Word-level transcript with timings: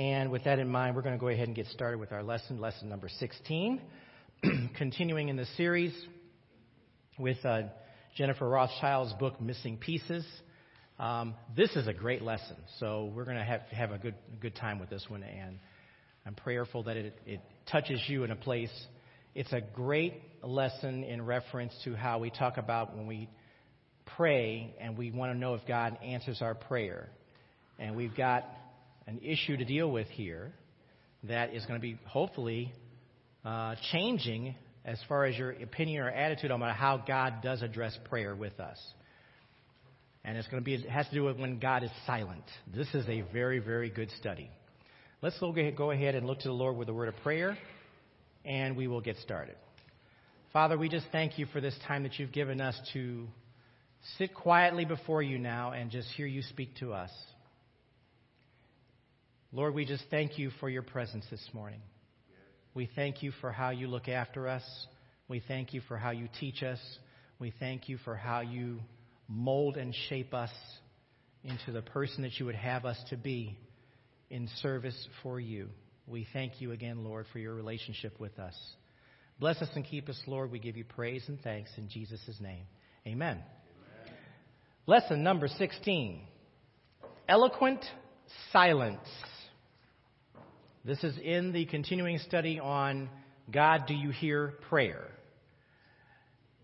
And 0.00 0.30
with 0.30 0.44
that 0.44 0.58
in 0.58 0.66
mind, 0.66 0.96
we're 0.96 1.02
going 1.02 1.14
to 1.14 1.20
go 1.20 1.28
ahead 1.28 1.46
and 1.46 1.54
get 1.54 1.66
started 1.66 2.00
with 2.00 2.10
our 2.10 2.22
lesson, 2.22 2.58
lesson 2.58 2.88
number 2.88 3.10
16. 3.18 3.82
Continuing 4.78 5.28
in 5.28 5.36
the 5.36 5.44
series 5.58 5.92
with 7.18 7.36
uh, 7.44 7.64
Jennifer 8.16 8.48
Rothschild's 8.48 9.12
book, 9.20 9.38
Missing 9.42 9.76
Pieces. 9.76 10.24
Um, 10.98 11.34
this 11.54 11.76
is 11.76 11.86
a 11.86 11.92
great 11.92 12.22
lesson, 12.22 12.56
so 12.78 13.12
we're 13.14 13.26
going 13.26 13.36
to 13.36 13.44
have, 13.44 13.60
have 13.72 13.90
a 13.90 13.98
good, 13.98 14.14
good 14.40 14.56
time 14.56 14.78
with 14.78 14.88
this 14.88 15.04
one, 15.06 15.22
and 15.22 15.58
I'm 16.24 16.34
prayerful 16.34 16.84
that 16.84 16.96
it, 16.96 17.18
it 17.26 17.40
touches 17.70 18.00
you 18.06 18.24
in 18.24 18.30
a 18.30 18.36
place. 18.36 18.72
It's 19.34 19.52
a 19.52 19.60
great 19.60 20.14
lesson 20.42 21.04
in 21.04 21.26
reference 21.26 21.74
to 21.84 21.94
how 21.94 22.20
we 22.20 22.30
talk 22.30 22.56
about 22.56 22.96
when 22.96 23.06
we 23.06 23.28
pray 24.16 24.74
and 24.80 24.96
we 24.96 25.10
want 25.10 25.34
to 25.34 25.38
know 25.38 25.52
if 25.56 25.66
God 25.68 25.98
answers 26.02 26.40
our 26.40 26.54
prayer. 26.54 27.10
And 27.78 27.96
we've 27.96 28.16
got 28.16 28.46
an 29.10 29.20
issue 29.24 29.56
to 29.56 29.64
deal 29.64 29.90
with 29.90 30.06
here 30.08 30.52
that 31.24 31.52
is 31.52 31.66
going 31.66 31.78
to 31.78 31.82
be 31.82 31.98
hopefully 32.06 32.72
uh, 33.44 33.74
changing 33.90 34.54
as 34.84 34.98
far 35.08 35.24
as 35.24 35.36
your 35.36 35.50
opinion 35.50 36.02
or 36.02 36.08
attitude 36.08 36.52
about 36.52 36.76
how 36.76 36.96
God 36.96 37.42
does 37.42 37.60
address 37.62 37.98
prayer 38.08 38.36
with 38.36 38.58
us. 38.60 38.78
And 40.24 40.36
it's 40.36 40.46
going 40.46 40.62
to 40.62 40.64
be 40.64 40.74
it 40.74 40.88
has 40.88 41.08
to 41.08 41.14
do 41.14 41.24
with 41.24 41.38
when 41.38 41.58
God 41.58 41.82
is 41.82 41.90
silent. 42.06 42.44
This 42.72 42.86
is 42.94 43.04
a 43.08 43.22
very 43.32 43.58
very 43.58 43.90
good 43.90 44.10
study. 44.20 44.48
Let's 45.22 45.38
go 45.40 45.90
ahead 45.90 46.14
and 46.14 46.26
look 46.26 46.38
to 46.40 46.48
the 46.48 46.54
Lord 46.54 46.76
with 46.76 46.88
a 46.88 46.94
word 46.94 47.08
of 47.08 47.16
prayer, 47.22 47.58
and 48.44 48.76
we 48.76 48.86
will 48.86 49.00
get 49.00 49.16
started. 49.16 49.56
Father, 50.52 50.78
we 50.78 50.88
just 50.88 51.06
thank 51.10 51.38
you 51.38 51.46
for 51.46 51.60
this 51.60 51.74
time 51.86 52.04
that 52.04 52.18
you've 52.18 52.32
given 52.32 52.60
us 52.60 52.78
to 52.92 53.26
sit 54.18 54.34
quietly 54.34 54.84
before 54.84 55.20
you 55.20 55.38
now 55.38 55.72
and 55.72 55.90
just 55.90 56.08
hear 56.12 56.26
you 56.26 56.42
speak 56.42 56.76
to 56.76 56.92
us. 56.92 57.10
Lord, 59.52 59.74
we 59.74 59.84
just 59.84 60.04
thank 60.10 60.38
you 60.38 60.50
for 60.60 60.70
your 60.70 60.82
presence 60.82 61.24
this 61.28 61.44
morning. 61.52 61.80
We 62.72 62.88
thank 62.94 63.20
you 63.20 63.32
for 63.40 63.50
how 63.50 63.70
you 63.70 63.88
look 63.88 64.08
after 64.08 64.46
us. 64.46 64.62
We 65.26 65.42
thank 65.46 65.74
you 65.74 65.80
for 65.88 65.96
how 65.96 66.12
you 66.12 66.28
teach 66.38 66.62
us. 66.62 66.78
We 67.40 67.52
thank 67.58 67.88
you 67.88 67.98
for 68.04 68.14
how 68.14 68.42
you 68.42 68.78
mold 69.26 69.76
and 69.76 69.92
shape 70.08 70.34
us 70.34 70.52
into 71.42 71.72
the 71.72 71.82
person 71.82 72.22
that 72.22 72.38
you 72.38 72.46
would 72.46 72.54
have 72.54 72.84
us 72.84 72.96
to 73.10 73.16
be 73.16 73.58
in 74.28 74.48
service 74.62 75.08
for 75.24 75.40
you. 75.40 75.68
We 76.06 76.28
thank 76.32 76.60
you 76.60 76.70
again, 76.70 77.02
Lord, 77.02 77.26
for 77.32 77.40
your 77.40 77.54
relationship 77.54 78.20
with 78.20 78.38
us. 78.38 78.54
Bless 79.40 79.60
us 79.62 79.70
and 79.74 79.84
keep 79.84 80.08
us, 80.08 80.20
Lord. 80.28 80.52
We 80.52 80.60
give 80.60 80.76
you 80.76 80.84
praise 80.84 81.24
and 81.26 81.40
thanks 81.40 81.70
in 81.76 81.88
Jesus' 81.88 82.20
name. 82.40 82.66
Amen. 83.04 83.38
Amen. 83.38 84.14
Lesson 84.86 85.24
number 85.24 85.48
16 85.48 86.20
Eloquent 87.28 87.84
Silence. 88.52 89.00
This 90.82 91.04
is 91.04 91.18
in 91.22 91.52
the 91.52 91.66
continuing 91.66 92.16
study 92.18 92.58
on 92.58 93.10
God, 93.52 93.84
do 93.86 93.92
you 93.92 94.08
hear 94.10 94.54
prayer? 94.70 95.08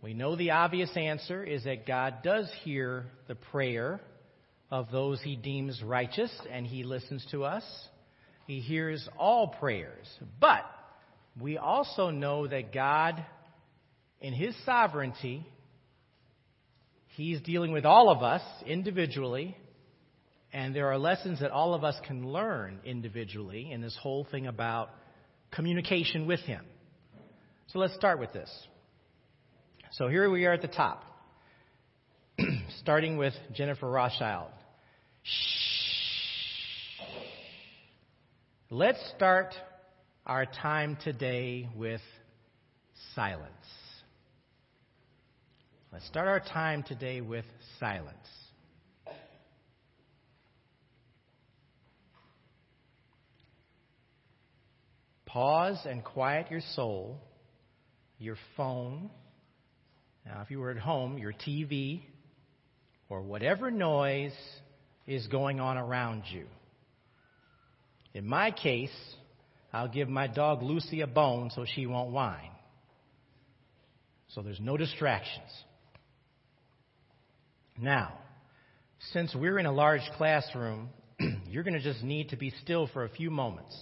We 0.01 0.15
know 0.15 0.37
the 0.37 0.53
obvious 0.53 0.91
answer 0.97 1.45
is 1.45 1.65
that 1.65 1.87
God 1.87 2.23
does 2.23 2.51
hear 2.63 3.05
the 3.29 3.35
prayer 3.35 4.01
of 4.71 4.91
those 4.91 5.21
he 5.21 5.37
deems 5.37 5.83
righteous 5.83 6.31
and 6.51 6.67
he 6.67 6.83
listens 6.83 7.27
to 7.31 7.45
us. 7.45 7.63
He 8.47 8.61
hears 8.61 9.07
all 9.19 9.49
prayers. 9.49 10.07
But 10.41 10.65
we 11.39 11.59
also 11.59 12.09
know 12.09 12.47
that 12.47 12.73
God, 12.73 13.23
in 14.23 14.33
his 14.33 14.57
sovereignty, 14.65 15.47
he's 17.09 17.43
dealing 17.43 17.73
with 17.73 17.85
all 17.85 18.09
of 18.11 18.23
us 18.23 18.43
individually 18.65 19.59
and 20.57 20.75
there 20.75 20.91
are 20.91 20.97
lessons 20.97 21.41
that 21.41 21.51
all 21.51 21.75
of 21.75 21.85
us 21.85 21.97
can 22.07 22.27
learn 22.33 22.81
individually 22.83 23.71
in 23.71 23.83
this 23.83 23.95
whole 24.01 24.25
thing 24.31 24.47
about 24.47 24.89
communication 25.51 26.27
with 26.27 26.41
Him. 26.41 26.65
So 27.67 27.79
let's 27.79 27.95
start 27.95 28.19
with 28.19 28.33
this. 28.33 28.51
So 29.91 30.09
here 30.09 30.31
we 30.31 30.47
are 30.47 30.55
at 30.55 30.63
the 30.63 30.69
top, 30.69 31.05
starting 32.81 33.19
with 33.19 33.35
Jennifer 33.53 33.87
Rothschild. 33.87 34.49
Shh. 35.25 37.03
Let's 38.71 39.13
start 39.15 39.55
our 40.25 40.47
time 40.47 40.97
today 41.05 41.69
with 41.77 42.01
silence. 43.15 43.51
Let's 45.93 46.07
start 46.07 46.29
our 46.29 46.41
time 46.41 46.83
today 46.83 47.21
with 47.21 47.45
silence. 47.79 48.26
Pause 55.27 55.81
and 55.87 56.05
quiet 56.05 56.51
your 56.51 56.63
soul, 56.75 57.19
your 58.19 58.37
phone. 58.57 59.11
Now, 60.25 60.41
if 60.43 60.51
you 60.51 60.61
were 60.61 60.71
at 60.71 60.79
home, 60.79 61.19
your 61.19 61.33
TV, 61.33 62.03
or 63.09 63.23
whatever 63.23 63.71
noise 63.71 64.35
is 65.07 65.27
going 65.29 65.61
on 65.61 65.77
around 65.77 66.23
you. 66.31 66.47
In 68.15 68.27
my 68.27 68.51
case, 68.51 68.91
I'll 69.73 69.89
give 69.89 70.09
my 70.09 70.27
dog 70.27 70.63
Lucy 70.63 71.03
a 71.03 71.07
bone 71.07 71.51
so 71.55 71.65
she 71.75 71.87
won't 71.87 72.11
whine. 72.11 72.51
So 74.29 74.43
there's 74.43 74.61
no 74.61 74.77
distractions. 74.77 75.51
Now, 77.79 78.15
since 79.13 79.35
we're 79.35 79.59
in 79.59 79.67
a 79.67 79.73
large 79.73 80.09
classroom, 80.17 80.89
you're 81.49 81.63
going 81.63 81.75
to 81.75 81.83
just 81.83 82.03
need 82.03 82.31
to 82.31 82.37
be 82.37 82.53
still 82.63 82.89
for 82.93 83.05
a 83.05 83.09
few 83.09 83.31
moments. 83.31 83.77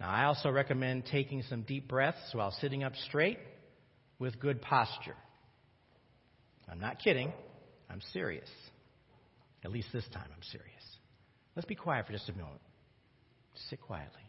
Now, 0.00 0.10
I 0.10 0.24
also 0.24 0.50
recommend 0.50 1.04
taking 1.06 1.42
some 1.42 1.62
deep 1.62 1.86
breaths 1.86 2.32
while 2.32 2.50
sitting 2.52 2.82
up 2.82 2.94
straight 3.08 3.38
with 4.18 4.40
good 4.40 4.62
posture. 4.62 5.16
I'm 6.70 6.80
not 6.80 6.98
kidding. 7.00 7.32
I'm 7.90 8.00
serious. 8.12 8.48
At 9.62 9.72
least 9.72 9.88
this 9.92 10.06
time, 10.12 10.28
I'm 10.34 10.42
serious. 10.50 10.70
Let's 11.54 11.66
be 11.66 11.74
quiet 11.74 12.06
for 12.06 12.12
just 12.12 12.28
a 12.30 12.32
moment. 12.32 12.62
Sit 13.68 13.80
quietly. 13.82 14.22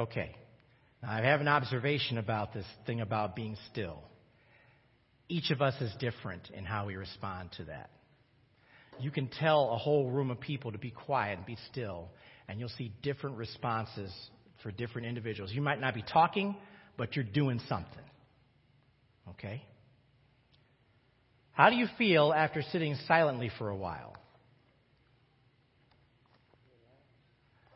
Okay. 0.00 0.34
Now, 1.02 1.12
I 1.12 1.20
have 1.20 1.42
an 1.42 1.48
observation 1.48 2.16
about 2.16 2.54
this 2.54 2.64
thing 2.86 3.02
about 3.02 3.36
being 3.36 3.56
still. 3.70 3.98
Each 5.28 5.50
of 5.50 5.60
us 5.60 5.74
is 5.82 5.92
different 6.00 6.48
in 6.56 6.64
how 6.64 6.86
we 6.86 6.96
respond 6.96 7.50
to 7.58 7.64
that. 7.64 7.90
You 8.98 9.10
can 9.10 9.28
tell 9.28 9.70
a 9.72 9.76
whole 9.76 10.10
room 10.10 10.30
of 10.30 10.40
people 10.40 10.72
to 10.72 10.78
be 10.78 10.90
quiet 10.90 11.36
and 11.36 11.46
be 11.46 11.58
still, 11.70 12.08
and 12.48 12.58
you'll 12.58 12.70
see 12.70 12.92
different 13.02 13.36
responses 13.36 14.10
for 14.62 14.70
different 14.70 15.06
individuals. 15.06 15.52
You 15.52 15.60
might 15.60 15.80
not 15.80 15.94
be 15.94 16.02
talking, 16.02 16.56
but 16.96 17.14
you're 17.14 17.24
doing 17.24 17.60
something. 17.68 18.04
Okay? 19.28 19.62
How 21.52 21.68
do 21.68 21.76
you 21.76 21.86
feel 21.98 22.32
after 22.34 22.62
sitting 22.72 22.96
silently 23.06 23.50
for 23.58 23.68
a 23.68 23.76
while? 23.76 24.16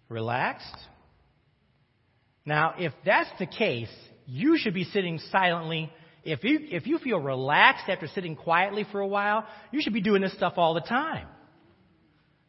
Relaxed? 0.08 0.74
Now, 2.46 2.74
if 2.78 2.92
that's 3.04 3.30
the 3.38 3.46
case, 3.46 3.88
you 4.26 4.58
should 4.58 4.74
be 4.74 4.84
sitting 4.84 5.18
silently. 5.30 5.90
If 6.24 6.44
you, 6.44 6.58
if 6.62 6.86
you 6.86 6.98
feel 6.98 7.18
relaxed 7.18 7.88
after 7.88 8.06
sitting 8.08 8.36
quietly 8.36 8.86
for 8.90 9.00
a 9.00 9.06
while, 9.06 9.46
you 9.72 9.80
should 9.82 9.92
be 9.92 10.02
doing 10.02 10.22
this 10.22 10.34
stuff 10.34 10.54
all 10.56 10.74
the 10.74 10.80
time. 10.80 11.26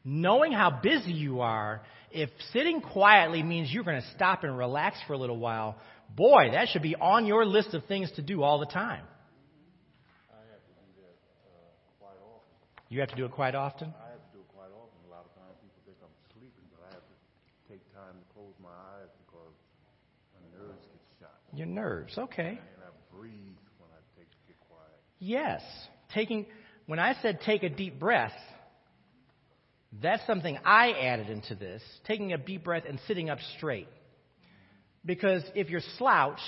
Knowing 0.04 0.52
how 0.52 0.80
busy 0.84 1.12
you 1.12 1.42
are, 1.42 1.82
if 2.12 2.30
sitting 2.54 2.80
quietly 2.80 3.42
means 3.42 3.72
you're 3.72 3.84
going 3.84 4.02
to 4.02 4.08
stop 4.16 4.44
and 4.44 4.58
relax 4.58 4.98
for 5.08 5.14
a 5.14 5.18
little 5.18 5.38
while, 5.38 5.78
boy, 6.16 6.50
that 6.52 6.70
should 6.70 6.84
be 6.84 6.96
on 6.96 7.26
your 7.26 7.46
list 7.46 7.74
of 7.74 7.86
things 7.86 8.12
to 8.16 8.22
do 8.22 8.44
all 8.44 8.60
the 8.60 8.66
time. 8.66 9.04
Have 10.30 10.40
that, 10.50 10.62
uh, 12.02 12.16
You 12.90 13.00
have 13.00 13.10
to 13.10 13.16
do 13.16 13.26
it 13.26 13.32
quite 13.32 13.56
often? 13.56 13.94
Your 21.56 21.68
nerves, 21.68 22.18
okay. 22.18 22.50
And 22.50 22.60
I 22.60 23.16
breathe 23.18 23.34
when 23.78 23.90
I 23.92 24.02
take 24.18 24.28
get 24.48 24.58
quiet. 24.68 24.92
Yes. 25.20 25.62
Taking 26.14 26.46
when 26.86 27.00
I 27.00 27.16
said 27.22 27.40
take 27.42 27.64
a 27.64 27.70
deep 27.70 28.00
breath, 28.00 28.34
that's 30.02 30.26
something 30.28 30.58
I 30.66 30.92
added 30.92 31.30
into 31.30 31.56
this, 31.56 31.82
taking 32.06 32.34
a 32.34 32.38
deep 32.38 32.64
breath 32.64 32.84
and 32.88 33.00
sitting 33.08 33.30
up 33.30 33.40
straight. 33.58 33.88
Because 35.06 35.44
if 35.54 35.70
you're 35.70 35.82
slouched, 35.98 36.42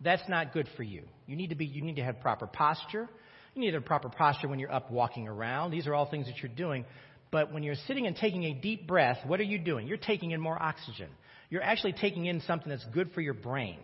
that's 0.00 0.26
not 0.28 0.52
good 0.52 0.68
for 0.76 0.82
you. 0.82 1.02
You 1.26 1.36
need 1.36 1.50
to 1.50 1.56
be 1.56 1.66
you 1.66 1.82
need 1.82 1.96
to 1.96 2.04
have 2.04 2.20
proper 2.20 2.46
posture. 2.46 3.08
You 3.54 3.60
need 3.60 3.74
have 3.74 3.84
proper 3.84 4.08
posture 4.08 4.48
when 4.48 4.58
you're 4.58 4.72
up 4.72 4.90
walking 4.90 5.28
around. 5.28 5.70
These 5.70 5.86
are 5.86 5.94
all 5.94 6.10
things 6.10 6.26
that 6.26 6.38
you're 6.42 6.54
doing. 6.54 6.84
But 7.30 7.52
when 7.52 7.62
you're 7.62 7.76
sitting 7.86 8.06
and 8.06 8.16
taking 8.16 8.44
a 8.44 8.54
deep 8.54 8.86
breath, 8.86 9.18
what 9.26 9.40
are 9.40 9.44
you 9.44 9.58
doing? 9.58 9.86
You're 9.86 9.96
taking 9.96 10.32
in 10.32 10.40
more 10.40 10.60
oxygen. 10.60 11.08
You're 11.50 11.62
actually 11.62 11.92
taking 11.92 12.26
in 12.26 12.40
something 12.42 12.68
that's 12.68 12.84
good 12.92 13.12
for 13.12 13.20
your 13.20 13.34
brain. 13.34 13.78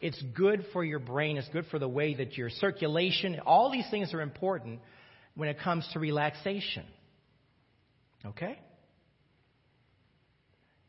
It's 0.00 0.20
good 0.34 0.64
for 0.72 0.84
your 0.84 0.98
brain. 0.98 1.36
It's 1.36 1.48
good 1.48 1.66
for 1.70 1.78
the 1.78 1.88
way 1.88 2.14
that 2.14 2.36
your 2.36 2.50
circulation, 2.50 3.40
all 3.46 3.70
these 3.70 3.88
things 3.90 4.12
are 4.12 4.20
important 4.20 4.80
when 5.34 5.48
it 5.48 5.58
comes 5.58 5.88
to 5.92 5.98
relaxation. 5.98 6.84
Okay? 8.24 8.58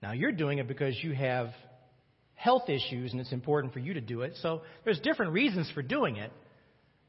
Now 0.02 0.12
you're 0.12 0.32
doing 0.32 0.60
it 0.60 0.68
because 0.68 0.96
you 1.02 1.14
have 1.14 1.50
health 2.36 2.70
issues 2.70 3.12
and 3.12 3.20
it's 3.20 3.32
important 3.32 3.74
for 3.74 3.80
you 3.80 3.94
to 3.96 4.02
do 4.02 4.22
it. 4.22 4.34
So 4.42 4.62
there's 4.84 5.00
different 5.00 5.32
reasons 5.32 5.72
for 5.74 5.82
doing 5.82 6.18
it. 6.18 6.32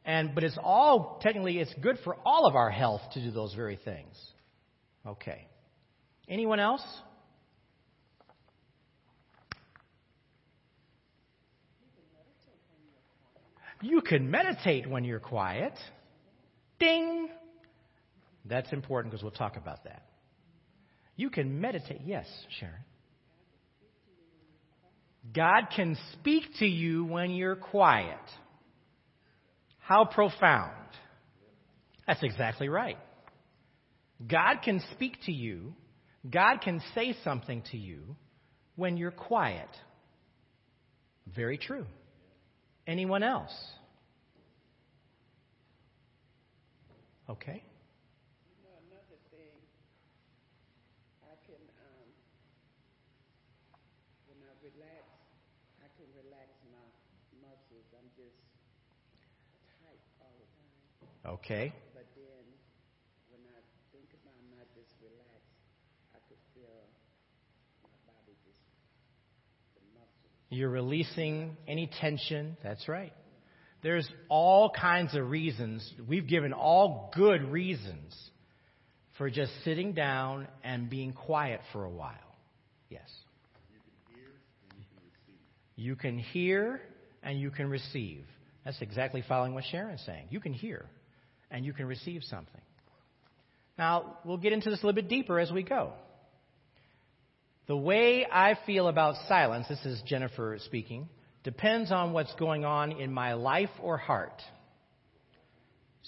And 0.05 0.35
but 0.35 0.45
it's 0.45 0.59
all 0.63 1.19
technically 1.21 1.59
it's 1.59 1.75
good 1.83 1.99
for 2.05 2.17
all 2.25 2.47
of 2.47 2.55
our 2.55 2.71
health 2.71 3.03
to 3.15 3.21
do 3.21 3.31
those 3.31 3.53
very 3.55 3.79
things. 3.85 4.17
Okay. 5.05 5.47
Anyone 6.29 6.61
else? 6.61 6.83
You 13.87 14.01
can 14.01 14.31
meditate 14.33 14.91
when 14.91 15.05
you're 15.05 15.21
quiet. 15.21 15.75
Ding. 16.81 17.29
That's 18.45 18.73
important 18.73 19.13
because 19.13 19.23
we'll 19.23 19.31
talk 19.31 19.57
about 19.57 19.85
that. 19.85 20.03
You 21.15 21.31
can 21.31 21.61
meditate. 21.61 22.01
Yes, 22.05 22.27
Sharon. 22.59 22.75
God 25.33 25.69
can 25.75 25.97
speak 26.13 26.43
to 26.59 26.67
you 26.67 27.05
when 27.05 27.31
you're 27.31 27.57
quiet. 27.57 28.19
How 29.79 30.05
profound. 30.05 30.73
That's 32.09 32.23
exactly 32.25 32.69
right. 32.69 32.99
God 34.27 34.63
can 34.65 34.83
speak 34.93 35.19
to 35.27 35.33
you, 35.33 35.75
God 36.29 36.59
can 36.61 36.83
say 36.95 37.15
something 37.23 37.63
to 37.71 37.77
you 37.77 38.17
when 38.75 38.97
you're 38.97 39.13
quiet. 39.13 39.69
Very 41.35 41.59
true. 41.59 41.87
Anyone 42.87 43.23
else? 43.23 43.53
Okay. 47.27 47.59
You 47.59 48.63
know, 48.63 48.79
another 48.87 49.19
thing, 49.35 49.59
I 51.27 51.35
can, 51.43 51.59
um, 51.59 52.07
when 54.31 54.39
I 54.47 54.55
relax, 54.63 55.03
I 55.83 55.91
can 55.99 56.07
relax 56.15 56.55
my 56.71 56.87
muscles. 57.43 57.83
I'm 57.99 58.07
just 58.15 58.39
tight 59.83 59.99
all 60.23 60.39
the 60.39 60.47
time. 60.55 61.35
Okay. 61.43 61.75
But 61.99 62.07
then, 62.15 62.47
when 63.35 63.43
I 63.51 63.59
think 63.91 64.07
about 64.23 64.39
not 64.55 64.71
just 64.79 64.95
relax, 65.03 65.43
I 66.15 66.23
could 66.31 66.39
feel 66.55 66.79
my 67.83 67.91
body 68.07 68.39
just, 68.47 68.63
the 69.75 69.83
muscles. 69.99 70.31
You're 70.55 70.71
releasing 70.71 71.59
any 71.67 71.91
tension. 71.91 72.57
That's 72.63 72.87
right. 72.87 73.11
There's 73.87 74.11
all 74.29 74.69
kinds 74.69 75.15
of 75.15 75.31
reasons. 75.31 75.89
We've 76.09 76.27
given 76.27 76.53
all 76.53 77.13
good 77.15 77.45
reasons 77.53 78.19
for 79.17 79.31
just 79.31 79.53
sitting 79.63 79.93
down 79.93 80.49
and 80.65 80.91
being 80.91 81.13
quiet 81.13 81.61
for 81.73 81.85
a 81.85 81.89
while. 81.89 82.35
Yes. 82.89 83.09
You 85.77 85.95
can 85.95 86.19
hear 86.19 86.81
and 87.23 87.41
you 87.41 87.53
can 87.53 87.71
receive. 87.71 88.25
That's 88.65 88.83
exactly 88.83 89.23
following 89.29 89.55
what 89.55 89.63
Sharon's 89.71 90.03
saying. 90.05 90.27
You 90.31 90.41
can 90.41 90.53
hear 90.53 90.87
and 91.53 91.65
you 91.65 91.73
can 91.73 91.87
receive 91.87 92.25
something. 92.25 92.63
Now, 93.79 94.19
we'll 94.25 94.39
get 94.39 94.53
into 94.53 94.69
this 94.69 94.83
a 94.83 94.85
little 94.85 95.01
bit 95.01 95.09
deeper 95.09 95.39
as 95.39 95.53
we 95.53 95.63
go. 95.63 95.93
The 97.69 97.77
way 97.77 98.27
I 98.29 98.59
feel 98.67 98.89
about 98.89 99.15
silence, 99.29 99.69
this 99.69 99.85
is 99.87 100.03
Jennifer 100.09 100.59
speaking, 100.65 101.09
depends 101.47 101.93
on 101.93 102.13
what's 102.13 102.35
going 102.35 102.65
on 102.65 102.91
in 102.91 103.13
my 103.13 103.35
life 103.35 103.71
or 103.81 103.97
heart. 103.97 104.43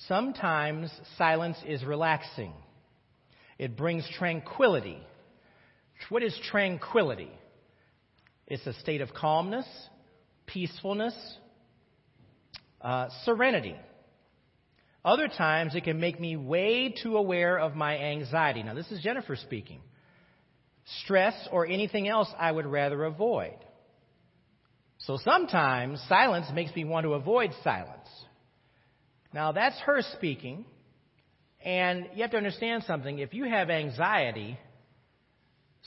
Sometimes 0.08 0.90
silence 1.16 1.56
is 1.64 1.84
relaxing. 1.84 2.52
It 3.56 3.76
brings 3.76 4.04
tranquility. 4.18 4.98
What 6.08 6.24
is 6.24 6.36
tranquility? 6.50 7.30
It's 8.48 8.66
a 8.66 8.72
state 8.80 9.00
of 9.00 9.14
calmness, 9.14 9.64
peacefulness, 10.46 11.14
uh, 12.80 13.06
serenity. 13.24 13.76
Other 15.04 15.28
times 15.28 15.76
it 15.76 15.84
can 15.84 16.00
make 16.00 16.18
me 16.18 16.34
way 16.34 16.92
too 17.00 17.16
aware 17.16 17.60
of 17.60 17.76
my 17.76 17.96
anxiety. 17.96 18.64
Now, 18.64 18.74
this 18.74 18.90
is 18.90 19.00
Jennifer 19.02 19.36
speaking. 19.36 19.82
Stress 21.04 21.48
or 21.52 21.64
anything 21.64 22.08
else 22.08 22.28
I 22.36 22.50
would 22.50 22.66
rather 22.66 23.04
avoid. 23.04 23.54
So 25.08 25.16
sometimes 25.24 26.02
silence 26.06 26.48
makes 26.52 26.76
me 26.76 26.84
want 26.84 27.04
to 27.04 27.14
avoid 27.14 27.52
silence. 27.64 28.06
Now 29.32 29.52
that's 29.52 29.78
her 29.80 30.02
speaking. 30.12 30.66
And 31.64 32.08
you 32.14 32.20
have 32.20 32.32
to 32.32 32.36
understand 32.36 32.84
something. 32.86 33.18
If 33.18 33.32
you 33.32 33.44
have 33.44 33.70
anxiety, 33.70 34.58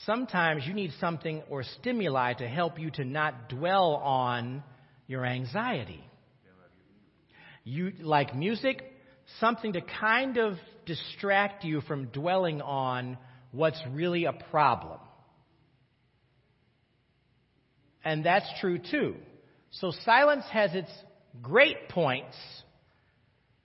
sometimes 0.06 0.66
you 0.66 0.74
need 0.74 0.90
something 0.98 1.40
or 1.48 1.62
stimuli 1.62 2.32
to 2.32 2.48
help 2.48 2.80
you 2.80 2.90
to 2.90 3.04
not 3.04 3.48
dwell 3.48 3.94
on 3.94 4.64
your 5.06 5.24
anxiety. 5.24 6.02
You 7.62 7.92
like 8.00 8.34
music, 8.34 8.82
something 9.38 9.74
to 9.74 9.82
kind 10.00 10.36
of 10.36 10.54
distract 10.84 11.62
you 11.62 11.80
from 11.82 12.06
dwelling 12.06 12.60
on 12.60 13.16
what's 13.52 13.80
really 13.92 14.24
a 14.24 14.32
problem. 14.32 14.98
And 18.04 18.24
that's 18.24 18.46
true 18.60 18.78
too. 18.78 19.16
So 19.70 19.92
silence 20.04 20.44
has 20.52 20.74
its 20.74 20.90
great 21.40 21.88
points, 21.88 22.36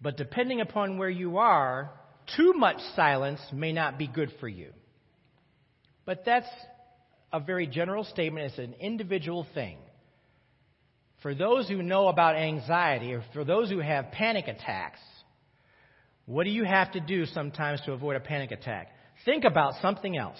but 0.01 0.16
depending 0.16 0.62
upon 0.62 0.98
where 0.98 1.10
you 1.10 1.38
are, 1.38 1.92
too 2.36 2.54
much 2.54 2.78
silence 2.95 3.39
may 3.51 3.74
not 3.74 3.98
be 3.98 4.07
good 4.07 4.31
for 4.39 4.48
you. 4.48 4.72
But 6.06 6.24
that's 6.25 6.48
a 7.34 7.39
very 7.39 7.68
general 7.68 8.04
statement. 8.04 8.48
It's 8.48 8.57
an 8.57 8.75
individual 8.80 9.45
thing. 9.54 9.78
For 11.22 11.34
those 11.34 11.68
who 11.68 11.81
know 11.81 12.07
about 12.07 12.36
anxiety, 12.36 13.13
or 13.13 13.24
for 13.34 13.44
those 13.44 13.70
who 13.70 13.79
have 13.79 14.12
panic 14.12 14.48
attacks, 14.48 15.00
what 16.25 16.44
do 16.44 16.51
you 16.51 16.63
have 16.63 16.91
to 16.91 17.00
do 17.00 17.25
sometimes 17.25 17.82
to 17.86 17.94
avoid 17.94 18.15
a 18.15 18.20
panic 18.20 18.51
attack? 18.51 18.89
Think 19.25 19.44
about 19.44 19.82
something 19.82 20.15
else. 20.15 20.39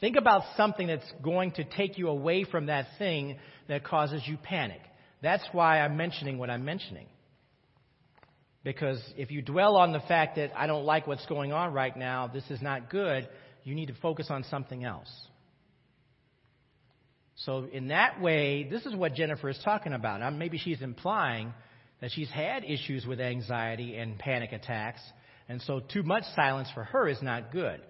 Think 0.00 0.16
about 0.16 0.42
something 0.56 0.86
that's 0.86 1.12
going 1.22 1.52
to 1.52 1.64
take 1.64 1.98
you 1.98 2.08
away 2.08 2.44
from 2.44 2.66
that 2.66 2.86
thing 2.98 3.38
that 3.68 3.84
causes 3.84 4.22
you 4.26 4.38
panic. 4.38 4.80
That's 5.22 5.44
why 5.52 5.80
I'm 5.80 5.96
mentioning 5.96 6.38
what 6.38 6.48
I'm 6.48 6.64
mentioning. 6.64 7.06
Because 8.64 9.02
if 9.16 9.30
you 9.30 9.42
dwell 9.42 9.76
on 9.76 9.92
the 9.92 10.00
fact 10.00 10.36
that 10.36 10.52
I 10.56 10.66
don't 10.66 10.84
like 10.84 11.06
what's 11.06 11.24
going 11.26 11.52
on 11.52 11.72
right 11.72 11.96
now, 11.96 12.26
this 12.26 12.44
is 12.50 12.60
not 12.60 12.90
good, 12.90 13.28
you 13.64 13.74
need 13.74 13.86
to 13.86 13.94
focus 14.00 14.28
on 14.30 14.44
something 14.44 14.84
else. 14.84 15.10
So, 17.36 17.66
in 17.72 17.88
that 17.88 18.20
way, 18.20 18.64
this 18.64 18.84
is 18.84 18.94
what 18.94 19.14
Jennifer 19.14 19.48
is 19.48 19.58
talking 19.64 19.94
about. 19.94 20.34
Maybe 20.34 20.58
she's 20.58 20.82
implying 20.82 21.54
that 22.02 22.10
she's 22.12 22.28
had 22.28 22.64
issues 22.64 23.06
with 23.06 23.18
anxiety 23.18 23.96
and 23.96 24.18
panic 24.18 24.52
attacks, 24.52 25.00
and 25.48 25.62
so 25.62 25.80
too 25.80 26.02
much 26.02 26.24
silence 26.36 26.68
for 26.74 26.84
her 26.84 27.08
is 27.08 27.22
not 27.22 27.50
good. 27.50 27.80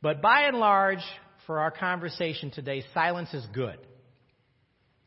But 0.00 0.22
by 0.22 0.42
and 0.42 0.56
large, 0.56 1.02
for 1.50 1.58
our 1.58 1.72
conversation 1.72 2.52
today, 2.52 2.84
silence 2.94 3.34
is 3.34 3.44
good. 3.52 3.76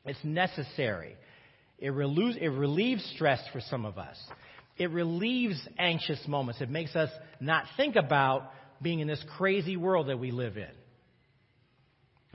It's 0.03 0.19
necessary. 0.25 1.15
It 1.79 1.91
relieves, 1.91 2.35
it 2.35 2.49
relieves 2.49 3.01
stress 3.15 3.39
for 3.53 3.61
some 3.61 3.85
of 3.85 3.97
us. 3.97 4.17
It 4.77 4.91
relieves 4.91 5.65
anxious 5.79 6.19
moments. 6.27 6.59
It 6.59 6.69
makes 6.69 6.97
us 6.97 7.09
not 7.39 7.63
think 7.77 7.95
about 7.95 8.51
being 8.81 8.99
in 8.99 9.07
this 9.07 9.23
crazy 9.37 9.77
world 9.77 10.09
that 10.09 10.19
we 10.19 10.31
live 10.31 10.57
in. 10.57 10.67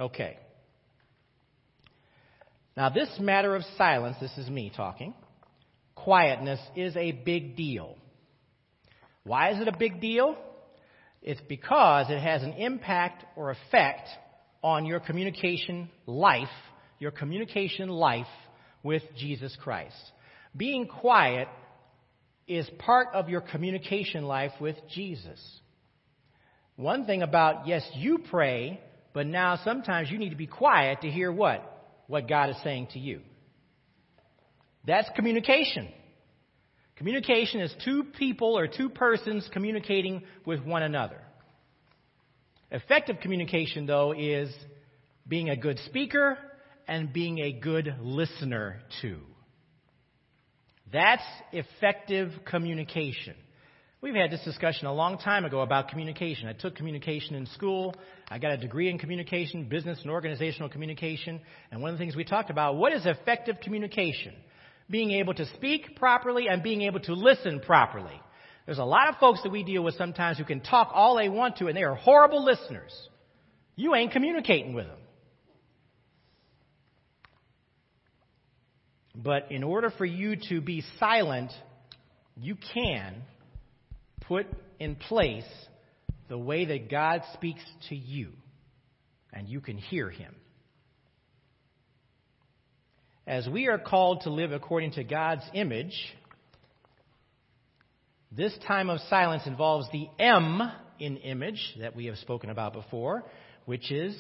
Okay. 0.00 0.38
Now, 2.78 2.88
this 2.88 3.10
matter 3.20 3.54
of 3.54 3.62
silence, 3.76 4.16
this 4.22 4.32
is 4.38 4.48
me 4.48 4.72
talking, 4.74 5.12
quietness 5.94 6.60
is 6.74 6.96
a 6.96 7.12
big 7.12 7.58
deal. 7.58 7.98
Why 9.24 9.50
is 9.50 9.60
it 9.60 9.68
a 9.68 9.76
big 9.76 10.00
deal? 10.00 10.38
It's 11.22 11.40
because 11.48 12.06
it 12.10 12.20
has 12.20 12.42
an 12.42 12.52
impact 12.54 13.24
or 13.36 13.50
effect 13.50 14.08
on 14.62 14.86
your 14.86 15.00
communication 15.00 15.88
life, 16.06 16.48
your 16.98 17.10
communication 17.10 17.88
life 17.88 18.26
with 18.82 19.02
Jesus 19.16 19.56
Christ. 19.62 19.96
Being 20.56 20.86
quiet 20.86 21.48
is 22.46 22.68
part 22.78 23.08
of 23.14 23.28
your 23.28 23.40
communication 23.40 24.24
life 24.24 24.52
with 24.60 24.76
Jesus. 24.94 25.40
One 26.76 27.04
thing 27.04 27.22
about, 27.22 27.66
yes, 27.66 27.88
you 27.94 28.20
pray, 28.30 28.80
but 29.12 29.26
now 29.26 29.58
sometimes 29.64 30.10
you 30.10 30.18
need 30.18 30.30
to 30.30 30.36
be 30.36 30.46
quiet 30.46 31.00
to 31.02 31.10
hear 31.10 31.30
what? 31.32 31.74
what 32.08 32.26
God 32.26 32.50
is 32.50 32.56
saying 32.64 32.88
to 32.94 32.98
you. 32.98 33.20
That's 34.84 35.08
communication. 35.14 35.88
Communication 36.98 37.60
is 37.60 37.72
two 37.84 38.02
people 38.18 38.58
or 38.58 38.66
two 38.66 38.88
persons 38.88 39.48
communicating 39.52 40.24
with 40.44 40.64
one 40.64 40.82
another. 40.82 41.20
Effective 42.72 43.20
communication, 43.20 43.86
though, 43.86 44.12
is 44.12 44.52
being 45.28 45.48
a 45.48 45.56
good 45.56 45.78
speaker 45.86 46.36
and 46.88 47.12
being 47.12 47.38
a 47.38 47.52
good 47.52 47.94
listener 48.00 48.80
to. 49.00 49.20
That's 50.92 51.22
effective 51.52 52.32
communication. 52.44 53.36
We've 54.00 54.14
had 54.14 54.32
this 54.32 54.42
discussion 54.44 54.88
a 54.88 54.92
long 54.92 55.18
time 55.18 55.44
ago 55.44 55.60
about 55.60 55.88
communication. 55.88 56.48
I 56.48 56.52
took 56.52 56.74
communication 56.74 57.36
in 57.36 57.46
school. 57.46 57.94
I 58.28 58.38
got 58.38 58.52
a 58.52 58.56
degree 58.56 58.88
in 58.88 58.98
communication, 58.98 59.68
business 59.68 60.00
and 60.02 60.10
organizational 60.10 60.68
communication. 60.68 61.40
And 61.70 61.80
one 61.80 61.92
of 61.92 61.98
the 61.98 62.02
things 62.02 62.16
we 62.16 62.24
talked 62.24 62.50
about, 62.50 62.76
what 62.76 62.92
is 62.92 63.06
effective 63.06 63.56
communication? 63.62 64.34
Being 64.90 65.10
able 65.12 65.34
to 65.34 65.46
speak 65.54 65.96
properly 65.96 66.48
and 66.48 66.62
being 66.62 66.82
able 66.82 67.00
to 67.00 67.12
listen 67.12 67.60
properly. 67.60 68.20
There's 68.66 68.78
a 68.78 68.84
lot 68.84 69.08
of 69.08 69.16
folks 69.16 69.42
that 69.42 69.52
we 69.52 69.62
deal 69.62 69.82
with 69.82 69.94
sometimes 69.96 70.38
who 70.38 70.44
can 70.44 70.60
talk 70.60 70.90
all 70.92 71.16
they 71.16 71.28
want 71.28 71.56
to 71.56 71.68
and 71.68 71.76
they 71.76 71.84
are 71.84 71.94
horrible 71.94 72.44
listeners. 72.44 72.92
You 73.76 73.94
ain't 73.94 74.12
communicating 74.12 74.74
with 74.74 74.86
them. 74.86 74.98
But 79.14 79.50
in 79.50 79.64
order 79.64 79.90
for 79.90 80.04
you 80.04 80.36
to 80.48 80.60
be 80.60 80.84
silent, 81.00 81.50
you 82.36 82.56
can 82.74 83.22
put 84.20 84.46
in 84.78 84.94
place 84.94 85.44
the 86.28 86.38
way 86.38 86.66
that 86.66 86.90
God 86.90 87.22
speaks 87.34 87.62
to 87.88 87.96
you, 87.96 88.32
and 89.32 89.48
you 89.48 89.60
can 89.60 89.76
hear 89.76 90.08
Him. 90.08 90.34
As 93.28 93.46
we 93.46 93.68
are 93.68 93.78
called 93.78 94.22
to 94.22 94.30
live 94.30 94.52
according 94.52 94.92
to 94.92 95.04
God's 95.04 95.42
image, 95.52 95.92
this 98.32 98.56
time 98.66 98.88
of 98.88 99.00
silence 99.10 99.42
involves 99.44 99.86
the 99.92 100.08
M 100.18 100.62
in 100.98 101.18
image 101.18 101.60
that 101.78 101.94
we 101.94 102.06
have 102.06 102.16
spoken 102.16 102.48
about 102.48 102.72
before, 102.72 103.24
which 103.66 103.92
is 103.92 104.16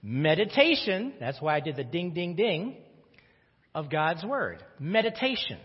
meditation. 0.00 1.14
That's 1.18 1.42
why 1.42 1.56
I 1.56 1.60
did 1.60 1.74
the 1.74 1.82
ding, 1.82 2.14
ding, 2.14 2.36
ding 2.36 2.76
of 3.74 3.90
God's 3.90 4.22
Word. 4.24 4.62
Meditation. 4.78 5.58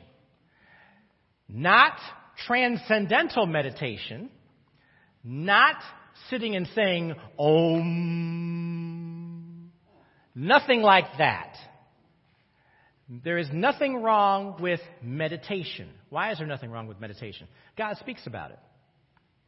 Not 1.47 1.99
transcendental 2.47 3.45
meditation, 3.45 4.31
not 5.23 5.75
sitting 6.31 6.55
and 6.55 6.67
saying, 6.73 7.13
Om. 7.37 8.89
Nothing 10.33 10.81
like 10.81 11.05
that. 11.19 11.53
There 13.09 13.37
is 13.37 13.47
nothing 13.53 14.01
wrong 14.01 14.61
with 14.61 14.81
meditation. 15.01 15.89
Why 16.09 16.31
is 16.31 16.39
there 16.39 16.47
nothing 16.47 16.71
wrong 16.71 16.87
with 16.87 16.99
meditation? 16.99 17.47
God 17.77 17.97
speaks 17.97 18.27
about 18.27 18.51
it. 18.51 18.59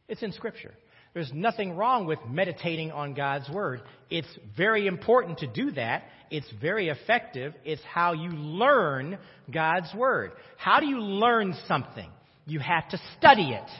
It's 0.08 0.22
in 0.22 0.32
Scripture. 0.32 0.72
There's 1.12 1.30
nothing 1.34 1.76
wrong 1.76 2.06
with 2.06 2.20
meditating 2.28 2.92
on 2.92 3.14
God's 3.14 3.50
Word. 3.50 3.82
It's 4.08 4.28
very 4.56 4.86
important 4.86 5.38
to 5.38 5.46
do 5.46 5.72
that. 5.72 6.04
It's 6.30 6.50
very 6.60 6.88
effective. 6.88 7.52
It's 7.64 7.82
how 7.82 8.12
you 8.12 8.30
learn 8.30 9.18
God's 9.52 9.92
Word. 9.94 10.32
How 10.56 10.80
do 10.80 10.86
you 10.86 11.00
learn 11.00 11.54
something? 11.66 12.08
You 12.46 12.60
have 12.60 12.88
to 12.90 12.98
study 13.18 13.52
it. 13.52 13.70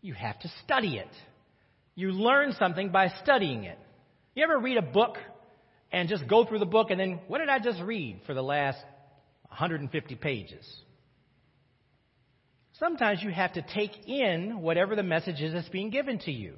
You 0.00 0.14
have 0.14 0.38
to 0.40 0.48
study 0.62 0.98
it. 0.98 1.08
You 1.94 2.10
learn 2.12 2.52
something 2.58 2.90
by 2.90 3.08
studying 3.22 3.64
it. 3.64 3.78
You 4.34 4.44
ever 4.44 4.58
read 4.58 4.76
a 4.76 4.82
book 4.82 5.16
and 5.94 6.08
just 6.08 6.26
go 6.26 6.44
through 6.44 6.58
the 6.58 6.66
book 6.66 6.90
and 6.90 6.98
then, 6.98 7.20
what 7.28 7.38
did 7.38 7.48
I 7.48 7.58
just 7.58 7.80
read 7.80 8.20
for 8.26 8.34
the 8.34 8.42
last 8.42 8.78
150 9.48 10.14
pages? 10.16 10.66
Sometimes 12.80 13.22
you 13.22 13.30
have 13.30 13.52
to 13.52 13.62
take 13.62 13.92
in 14.08 14.60
whatever 14.60 14.96
the 14.96 15.02
message 15.04 15.40
is 15.40 15.52
that's 15.52 15.68
being 15.68 15.90
given 15.90 16.18
to 16.20 16.32
you. 16.32 16.54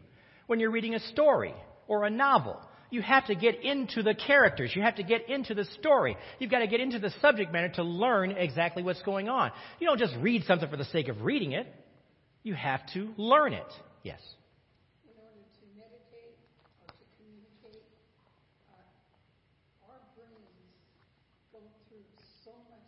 When 0.46 0.58
you're 0.60 0.70
reading 0.70 0.94
a 0.94 1.00
story 1.00 1.54
or 1.86 2.04
a 2.04 2.10
novel, 2.10 2.58
you 2.90 3.02
have 3.02 3.26
to 3.26 3.34
get 3.34 3.62
into 3.62 4.02
the 4.02 4.14
characters. 4.14 4.70
You 4.74 4.80
have 4.82 4.94
to 4.96 5.02
get 5.02 5.28
into 5.28 5.54
the 5.54 5.64
story. 5.78 6.16
You've 6.38 6.50
got 6.50 6.60
to 6.60 6.66
get 6.66 6.80
into 6.80 6.98
the 6.98 7.10
subject 7.20 7.52
matter 7.52 7.68
to 7.74 7.82
learn 7.82 8.30
exactly 8.30 8.82
what's 8.82 9.02
going 9.02 9.28
on. 9.28 9.50
You 9.80 9.86
don't 9.88 9.98
just 9.98 10.14
read 10.20 10.44
something 10.44 10.70
for 10.70 10.76
the 10.78 10.84
sake 10.86 11.08
of 11.08 11.20
reading 11.22 11.52
it. 11.52 11.66
You 12.42 12.54
have 12.54 12.80
to 12.94 13.12
learn 13.18 13.52
it. 13.52 13.66
Yes. 14.02 14.20
in 15.04 15.18
order 15.18 15.42
to 15.42 15.64
meditate 15.74 16.38
or 16.78 16.94
to 16.94 17.04
communicate, 17.18 17.82
uh, 18.70 19.90
our 19.90 19.98
brains 20.14 20.38
go 21.50 21.58
through 21.90 22.06
so 22.46 22.54
much 22.70 22.86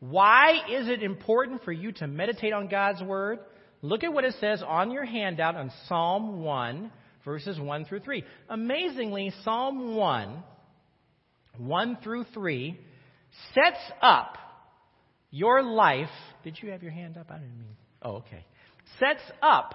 Why 0.00 0.60
is 0.70 0.88
it 0.88 1.02
important 1.02 1.64
for 1.64 1.72
you 1.72 1.92
to 1.92 2.06
meditate 2.06 2.52
on 2.52 2.68
God's 2.68 3.02
Word? 3.02 3.40
Look 3.82 4.02
at 4.04 4.12
what 4.12 4.24
it 4.24 4.34
says 4.40 4.62
on 4.66 4.90
your 4.90 5.04
handout 5.04 5.54
on 5.54 5.70
Psalm 5.86 6.42
1, 6.42 6.90
verses 7.24 7.60
1 7.60 7.84
through 7.84 8.00
3. 8.00 8.24
Amazingly, 8.48 9.32
Psalm 9.44 9.94
1, 9.94 10.42
1 11.58 11.98
through 12.02 12.24
3, 12.34 12.78
sets 13.54 13.80
up 14.02 14.36
your 15.30 15.62
life. 15.62 16.08
Did 16.42 16.58
you 16.60 16.70
have 16.70 16.82
your 16.82 16.92
hand 16.92 17.16
up? 17.16 17.30
I 17.30 17.34
didn't 17.34 17.58
mean. 17.58 17.76
Oh, 18.02 18.16
okay. 18.16 18.44
Sets 18.98 19.22
up 19.42 19.74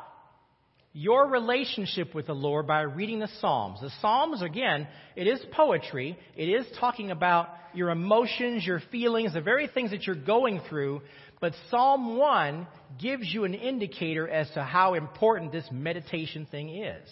your 0.94 1.28
relationship 1.28 2.14
with 2.14 2.28
the 2.28 2.34
Lord 2.34 2.68
by 2.68 2.82
reading 2.82 3.20
the 3.20 3.30
Psalms. 3.40 3.80
The 3.82 3.92
Psalms, 4.02 4.42
again, 4.42 4.88
it 5.16 5.28
is 5.28 5.40
poetry. 5.52 6.18
It 6.36 6.50
is 6.50 6.66
talking 6.80 7.10
about 7.10 7.50
your 7.74 7.90
emotions, 7.90 8.66
your 8.66 8.82
feelings, 8.92 9.34
the 9.34 9.42
very 9.42 9.68
things 9.68 9.92
that 9.92 10.06
you're 10.06 10.16
going 10.16 10.62
through. 10.70 11.02
But 11.44 11.56
Psalm 11.70 12.18
1 12.18 12.68
gives 13.02 13.34
you 13.34 13.44
an 13.44 13.54
indicator 13.54 14.30
as 14.30 14.50
to 14.52 14.64
how 14.64 14.94
important 14.94 15.52
this 15.52 15.68
meditation 15.74 16.48
thing 16.50 16.70
is. 16.70 17.06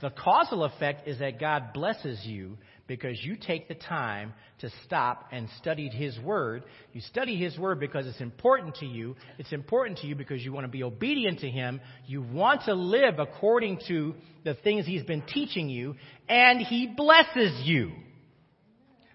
The 0.00 0.10
causal 0.10 0.64
effect 0.64 1.06
is 1.06 1.20
that 1.20 1.38
God 1.38 1.72
blesses 1.72 2.20
you 2.24 2.58
because 2.88 3.22
you 3.22 3.36
take 3.36 3.68
the 3.68 3.76
time 3.76 4.34
to 4.62 4.70
stop 4.84 5.28
and 5.30 5.48
study 5.60 5.88
His 5.90 6.18
Word. 6.18 6.64
You 6.92 7.00
study 7.02 7.36
His 7.36 7.56
Word 7.56 7.78
because 7.78 8.08
it's 8.08 8.20
important 8.20 8.74
to 8.80 8.84
you. 8.84 9.14
It's 9.38 9.52
important 9.52 9.98
to 9.98 10.08
you 10.08 10.16
because 10.16 10.44
you 10.44 10.52
want 10.52 10.64
to 10.64 10.72
be 10.72 10.82
obedient 10.82 11.38
to 11.38 11.48
Him. 11.48 11.80
You 12.04 12.22
want 12.22 12.62
to 12.64 12.74
live 12.74 13.20
according 13.20 13.78
to 13.86 14.16
the 14.42 14.54
things 14.54 14.86
He's 14.86 15.04
been 15.04 15.22
teaching 15.22 15.68
you, 15.68 15.94
and 16.28 16.60
He 16.60 16.88
blesses 16.88 17.62
you. 17.62 17.92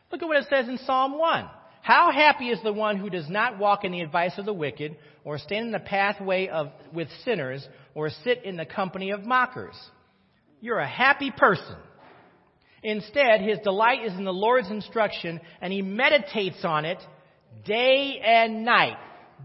Look 0.10 0.22
at 0.22 0.25
what 0.25 0.38
it 0.38 0.48
says 0.50 0.70
in 0.70 0.77
Psalm 0.86 1.20
1. 1.20 1.50
How 1.83 2.13
happy 2.13 2.47
is 2.47 2.63
the 2.63 2.71
one 2.71 2.95
who 2.95 3.09
does 3.09 3.29
not 3.29 3.59
walk 3.59 3.83
in 3.83 3.91
the 3.91 3.99
advice 3.99 4.37
of 4.37 4.45
the 4.45 4.53
wicked, 4.53 4.95
or 5.25 5.37
stand 5.37 5.65
in 5.65 5.71
the 5.73 5.79
pathway 5.79 6.47
of, 6.47 6.71
with 6.93 7.09
sinners, 7.25 7.67
or 7.93 8.09
sit 8.09 8.45
in 8.45 8.55
the 8.55 8.65
company 8.65 9.11
of 9.11 9.25
mockers. 9.25 9.75
You're 10.61 10.79
a 10.79 10.87
happy 10.87 11.29
person. 11.29 11.75
Instead, 12.83 13.41
his 13.41 13.59
delight 13.65 14.05
is 14.05 14.13
in 14.13 14.23
the 14.23 14.31
Lord's 14.31 14.71
instruction, 14.71 15.41
and 15.61 15.73
he 15.73 15.81
meditates 15.81 16.63
on 16.63 16.85
it 16.85 16.99
day 17.65 18.17
and 18.23 18.63
night. 18.63 18.97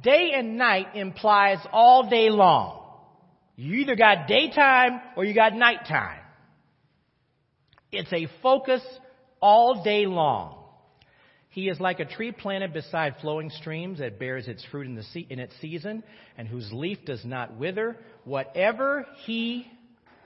Day 0.04 0.30
and 0.32 0.56
night 0.56 0.94
implies 0.94 1.58
all 1.72 2.08
day 2.08 2.30
long. 2.30 2.84
You 3.56 3.80
either 3.80 3.96
got 3.96 4.28
daytime 4.28 5.00
or 5.16 5.24
you 5.24 5.34
got 5.34 5.54
nighttime. 5.54 6.20
It's 7.90 8.12
a 8.12 8.28
focus 8.44 8.82
all 9.42 9.82
day 9.82 10.06
long. 10.06 10.57
He 11.50 11.68
is 11.68 11.80
like 11.80 11.98
a 12.00 12.04
tree 12.04 12.32
planted 12.32 12.72
beside 12.72 13.16
flowing 13.20 13.50
streams 13.50 14.00
that 14.00 14.18
bears 14.18 14.48
its 14.48 14.64
fruit 14.66 14.86
in, 14.86 15.02
se- 15.02 15.26
in 15.30 15.38
its 15.38 15.54
season 15.60 16.02
and 16.36 16.46
whose 16.46 16.70
leaf 16.72 16.98
does 17.06 17.24
not 17.24 17.56
wither. 17.56 17.96
Whatever 18.24 19.06
he 19.24 19.66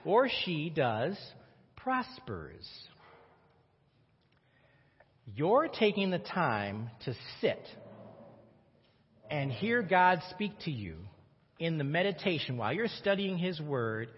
or 0.05 0.29
she 0.45 0.69
does 0.69 1.17
prospers. 1.77 2.69
You're 5.35 5.69
taking 5.69 6.11
the 6.11 6.19
time 6.19 6.91
to 7.05 7.15
sit 7.41 7.61
and 9.31 9.51
hear 9.51 9.83
God 9.83 10.21
speak 10.31 10.53
to 10.65 10.71
you 10.71 10.97
in 11.59 11.79
the 11.79 11.85
meditation 11.85 12.57
while 12.57 12.73
you're 12.73 12.89
studying 12.89 13.39
His 13.39 13.61
Word 13.61 14.09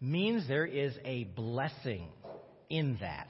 means 0.00 0.46
there 0.48 0.66
is 0.66 0.92
a 1.04 1.24
blessing 1.24 2.08
in 2.68 2.98
that. 3.00 3.28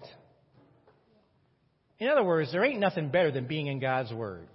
In 1.99 2.09
other 2.09 2.23
words, 2.23 2.53
there 2.53 2.65
ain't 2.65 2.81
nothing 2.81 3.11
better 3.11 3.31
than 3.31 3.47
being 3.47 3.67
in 3.67 3.81
God's 3.81 4.13
Word. 4.13 4.47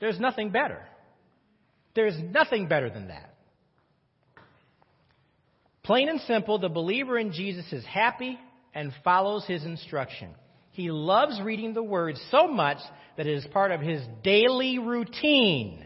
There's 0.00 0.20
nothing 0.20 0.50
better. 0.50 0.82
There's 1.94 2.16
nothing 2.18 2.68
better 2.68 2.90
than 2.90 3.08
that. 3.08 3.34
Plain 5.82 6.08
and 6.08 6.20
simple, 6.22 6.58
the 6.58 6.68
believer 6.68 7.18
in 7.18 7.32
Jesus 7.32 7.72
is 7.72 7.84
happy 7.84 8.38
and 8.74 8.92
follows 9.02 9.44
his 9.46 9.64
instruction. 9.64 10.34
He 10.72 10.90
loves 10.90 11.40
reading 11.40 11.72
the 11.72 11.82
Word 11.82 12.16
so 12.30 12.46
much 12.46 12.78
that 13.16 13.26
it 13.26 13.34
is 13.34 13.46
part 13.52 13.70
of 13.70 13.80
his 13.80 14.02
daily 14.22 14.78
routine. 14.78 15.84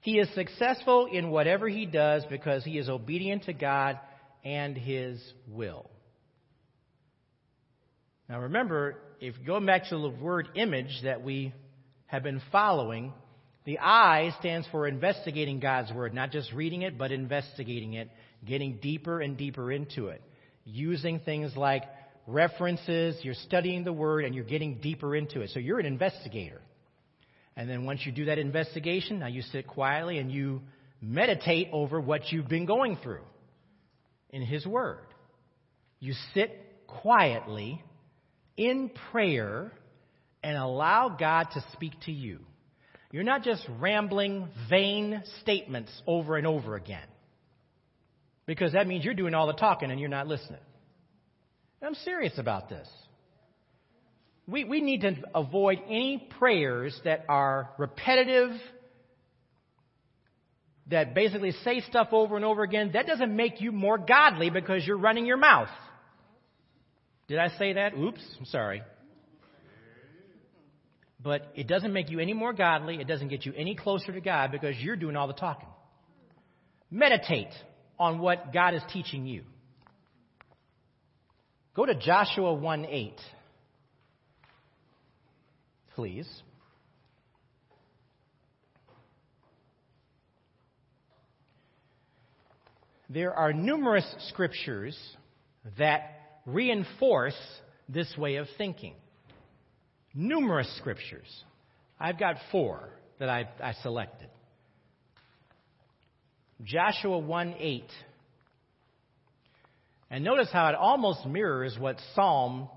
He 0.00 0.18
is 0.18 0.28
successful 0.34 1.08
in 1.10 1.30
whatever 1.30 1.68
he 1.68 1.86
does 1.86 2.24
because 2.28 2.62
he 2.62 2.78
is 2.78 2.88
obedient 2.88 3.44
to 3.44 3.52
God 3.52 3.98
and 4.44 4.76
his 4.76 5.20
will. 5.48 5.90
Now 8.28 8.40
remember, 8.40 8.96
if 9.20 9.34
going 9.46 9.66
back 9.66 9.88
to 9.90 9.98
the 9.98 10.08
word 10.08 10.48
image 10.54 11.00
that 11.04 11.22
we 11.22 11.54
have 12.06 12.22
been 12.22 12.42
following, 12.50 13.12
the 13.64 13.78
I 13.78 14.32
stands 14.40 14.66
for 14.70 14.86
investigating 14.86 15.60
God's 15.60 15.92
word, 15.92 16.14
not 16.14 16.30
just 16.30 16.52
reading 16.52 16.82
it, 16.82 16.98
but 16.98 17.12
investigating 17.12 17.94
it, 17.94 18.08
getting 18.44 18.78
deeper 18.80 19.20
and 19.20 19.36
deeper 19.36 19.70
into 19.72 20.08
it, 20.08 20.22
using 20.64 21.20
things 21.20 21.56
like 21.56 21.84
references, 22.26 23.16
you're 23.22 23.34
studying 23.34 23.84
the 23.84 23.92
word, 23.92 24.24
and 24.24 24.34
you're 24.34 24.44
getting 24.44 24.80
deeper 24.80 25.14
into 25.14 25.40
it. 25.40 25.50
So 25.50 25.60
you're 25.60 25.78
an 25.78 25.86
investigator. 25.86 26.60
And 27.56 27.70
then 27.70 27.84
once 27.84 28.00
you 28.04 28.12
do 28.12 28.26
that 28.26 28.38
investigation, 28.38 29.20
now 29.20 29.28
you 29.28 29.42
sit 29.42 29.66
quietly 29.66 30.18
and 30.18 30.30
you 30.30 30.62
meditate 31.00 31.68
over 31.72 32.00
what 32.00 32.30
you've 32.30 32.48
been 32.48 32.66
going 32.66 32.98
through 33.02 33.24
in 34.30 34.42
His 34.42 34.66
Word. 34.66 35.06
You 36.00 36.14
sit 36.34 36.86
quietly 36.86 37.82
in 38.56 38.90
prayer 39.10 39.72
and 40.42 40.56
allow 40.56 41.08
God 41.08 41.48
to 41.54 41.64
speak 41.72 41.92
to 42.06 42.12
you. 42.12 42.40
You're 43.10 43.24
not 43.24 43.42
just 43.42 43.66
rambling, 43.78 44.48
vain 44.68 45.22
statements 45.42 45.90
over 46.06 46.36
and 46.36 46.46
over 46.46 46.76
again. 46.76 47.06
Because 48.46 48.72
that 48.72 48.86
means 48.86 49.04
you're 49.04 49.14
doing 49.14 49.34
all 49.34 49.46
the 49.46 49.54
talking 49.54 49.90
and 49.90 49.98
you're 49.98 50.08
not 50.08 50.26
listening. 50.26 50.60
I'm 51.82 51.94
serious 51.94 52.38
about 52.38 52.68
this. 52.68 52.88
We, 54.46 54.64
we 54.64 54.80
need 54.80 55.00
to 55.00 55.16
avoid 55.34 55.78
any 55.86 56.28
prayers 56.38 56.98
that 57.04 57.24
are 57.28 57.70
repetitive, 57.78 58.50
that 60.88 61.14
basically 61.14 61.52
say 61.64 61.80
stuff 61.80 62.08
over 62.12 62.36
and 62.36 62.44
over 62.44 62.62
again. 62.62 62.90
That 62.92 63.06
doesn't 63.06 63.34
make 63.34 63.60
you 63.60 63.72
more 63.72 63.98
godly 63.98 64.50
because 64.50 64.86
you're 64.86 64.98
running 64.98 65.26
your 65.26 65.36
mouth. 65.36 65.68
Did 67.28 67.38
I 67.38 67.48
say 67.58 67.72
that? 67.72 67.94
Oops, 67.94 68.20
I'm 68.38 68.44
sorry. 68.46 68.82
But 71.22 71.50
it 71.56 71.66
doesn't 71.66 71.92
make 71.92 72.10
you 72.10 72.20
any 72.20 72.34
more 72.34 72.52
godly. 72.52 73.00
It 73.00 73.08
doesn't 73.08 73.28
get 73.28 73.44
you 73.44 73.52
any 73.56 73.74
closer 73.74 74.12
to 74.12 74.20
God 74.20 74.52
because 74.52 74.76
you're 74.78 74.96
doing 74.96 75.16
all 75.16 75.26
the 75.26 75.32
talking. 75.32 75.68
Meditate 76.90 77.52
on 77.98 78.20
what 78.20 78.52
God 78.52 78.74
is 78.74 78.82
teaching 78.92 79.26
you. 79.26 79.42
Go 81.74 81.84
to 81.84 81.94
Joshua 81.94 82.54
1 82.54 82.86
8. 82.86 83.12
Please. 85.94 86.28
There 93.08 93.34
are 93.34 93.52
numerous 93.52 94.06
scriptures 94.28 94.98
that 95.78 96.15
reinforce 96.46 97.36
this 97.88 98.12
way 98.16 98.36
of 98.36 98.46
thinking. 98.56 98.94
Numerous 100.14 100.74
scriptures. 100.78 101.28
I've 102.00 102.18
got 102.18 102.36
four 102.50 102.88
that 103.18 103.28
I, 103.28 103.48
I 103.62 103.74
selected. 103.82 104.28
Joshua 106.64 107.18
1 107.18 107.54
8. 107.58 107.84
And 110.10 110.24
notice 110.24 110.48
how 110.52 110.68
it 110.68 110.74
almost 110.74 111.26
mirrors 111.26 111.76
what 111.78 111.96
Psalm 112.14 112.68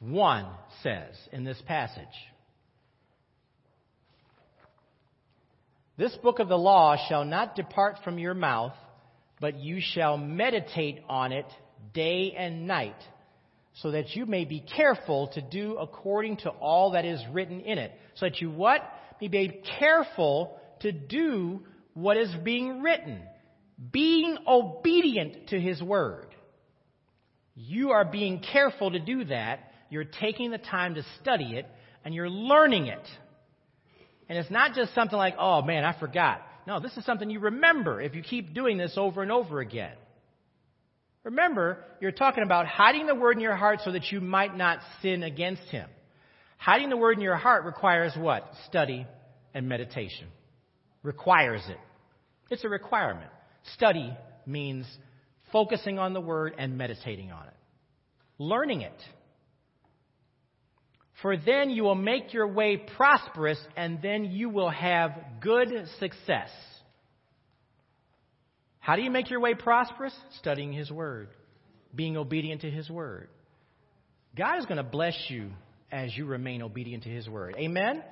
1 0.00 0.46
says 0.82 1.14
in 1.32 1.44
this 1.44 1.60
passage. 1.66 2.06
This 5.96 6.14
book 6.22 6.38
of 6.38 6.48
the 6.48 6.58
law 6.58 6.96
shall 7.08 7.24
not 7.24 7.54
depart 7.54 7.98
from 8.02 8.18
your 8.18 8.34
mouth, 8.34 8.74
but 9.40 9.58
you 9.58 9.80
shall 9.80 10.16
meditate 10.16 11.00
on 11.08 11.32
it 11.32 11.46
day 11.92 12.34
and 12.36 12.66
night, 12.66 12.96
so 13.74 13.90
that 13.90 14.14
you 14.14 14.26
may 14.26 14.44
be 14.44 14.60
careful 14.60 15.28
to 15.34 15.42
do 15.42 15.76
according 15.76 16.38
to 16.38 16.50
all 16.50 16.92
that 16.92 17.04
is 17.04 17.20
written 17.32 17.60
in 17.60 17.78
it. 17.78 17.92
So 18.14 18.26
that 18.26 18.40
you 18.40 18.50
what? 18.50 18.82
Be 19.18 19.28
made 19.28 19.64
careful 19.78 20.58
to 20.80 20.92
do 20.92 21.62
what 21.94 22.16
is 22.16 22.30
being 22.44 22.82
written. 22.82 23.20
Being 23.92 24.38
obedient 24.46 25.48
to 25.48 25.60
his 25.60 25.82
word. 25.82 26.26
You 27.56 27.90
are 27.90 28.04
being 28.04 28.40
careful 28.40 28.90
to 28.92 28.98
do 28.98 29.24
that. 29.26 29.72
You're 29.90 30.04
taking 30.04 30.50
the 30.50 30.58
time 30.58 30.94
to 30.94 31.04
study 31.20 31.56
it 31.56 31.66
and 32.04 32.14
you're 32.14 32.30
learning 32.30 32.86
it. 32.86 33.06
And 34.28 34.38
it's 34.38 34.50
not 34.50 34.74
just 34.74 34.94
something 34.94 35.16
like, 35.16 35.34
oh 35.38 35.62
man, 35.62 35.84
I 35.84 35.98
forgot. 35.98 36.42
No, 36.66 36.80
this 36.80 36.96
is 36.96 37.04
something 37.04 37.28
you 37.28 37.40
remember 37.40 38.00
if 38.00 38.14
you 38.14 38.22
keep 38.22 38.54
doing 38.54 38.78
this 38.78 38.94
over 38.96 39.22
and 39.22 39.30
over 39.30 39.60
again. 39.60 39.94
Remember, 41.24 41.78
you're 42.00 42.12
talking 42.12 42.44
about 42.44 42.66
hiding 42.66 43.06
the 43.06 43.14
word 43.14 43.36
in 43.36 43.42
your 43.42 43.56
heart 43.56 43.80
so 43.82 43.92
that 43.92 44.12
you 44.12 44.20
might 44.20 44.56
not 44.56 44.78
sin 45.00 45.22
against 45.22 45.62
him. 45.64 45.88
Hiding 46.58 46.90
the 46.90 46.96
word 46.96 47.16
in 47.16 47.22
your 47.22 47.36
heart 47.36 47.64
requires 47.64 48.12
what? 48.16 48.50
Study 48.68 49.06
and 49.54 49.68
meditation. 49.68 50.28
Requires 51.02 51.62
it. 51.68 51.78
It's 52.50 52.64
a 52.64 52.68
requirement. 52.68 53.30
Study 53.74 54.14
means 54.46 54.86
focusing 55.50 55.98
on 55.98 56.12
the 56.12 56.20
word 56.20 56.54
and 56.58 56.76
meditating 56.76 57.32
on 57.32 57.46
it. 57.46 57.54
Learning 58.38 58.82
it. 58.82 58.92
For 61.22 61.36
then 61.38 61.70
you 61.70 61.84
will 61.84 61.94
make 61.94 62.34
your 62.34 62.48
way 62.48 62.76
prosperous 62.76 63.58
and 63.76 64.02
then 64.02 64.26
you 64.26 64.50
will 64.50 64.68
have 64.68 65.12
good 65.40 65.68
success. 65.98 66.50
How 68.84 68.96
do 68.96 69.02
you 69.02 69.10
make 69.10 69.30
your 69.30 69.40
way 69.40 69.54
prosperous? 69.54 70.14
Studying 70.40 70.70
His 70.70 70.90
Word, 70.90 71.28
being 71.94 72.18
obedient 72.18 72.60
to 72.60 72.70
His 72.70 72.90
Word. 72.90 73.28
God 74.36 74.58
is 74.58 74.66
going 74.66 74.76
to 74.76 74.82
bless 74.82 75.16
you 75.28 75.48
as 75.90 76.14
you 76.14 76.26
remain 76.26 76.60
obedient 76.60 77.04
to 77.04 77.08
His 77.08 77.26
Word. 77.26 77.54
Amen? 77.56 78.02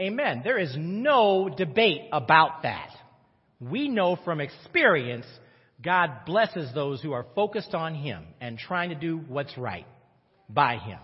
Amen. 0.00 0.40
There 0.42 0.58
is 0.58 0.74
no 0.76 1.48
debate 1.48 2.08
about 2.10 2.64
that. 2.64 2.88
We 3.60 3.88
know 3.88 4.18
from 4.24 4.40
experience 4.40 5.26
God 5.80 6.10
blesses 6.26 6.74
those 6.74 7.00
who 7.00 7.12
are 7.12 7.26
focused 7.36 7.72
on 7.72 7.94
Him 7.94 8.24
and 8.40 8.58
trying 8.58 8.88
to 8.88 8.96
do 8.96 9.18
what's 9.28 9.56
right 9.56 9.86
by 10.48 10.78
Him. 10.78 10.98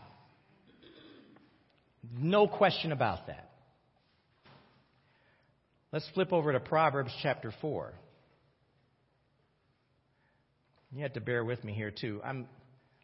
No 2.19 2.49
question 2.49 2.91
about 2.91 3.29
that. 3.29 3.53
Let's 5.93 6.09
flip 6.13 6.33
over 6.33 6.53
to 6.53 6.59
Proverbs 6.59 7.13
chapter 7.23 7.55
4. 7.61 7.93
You 10.93 11.03
have 11.03 11.13
to 11.13 11.21
bear 11.21 11.45
with 11.45 11.63
me 11.63 11.73
here 11.73 11.93
too. 11.93 12.21
I'm, 12.25 12.47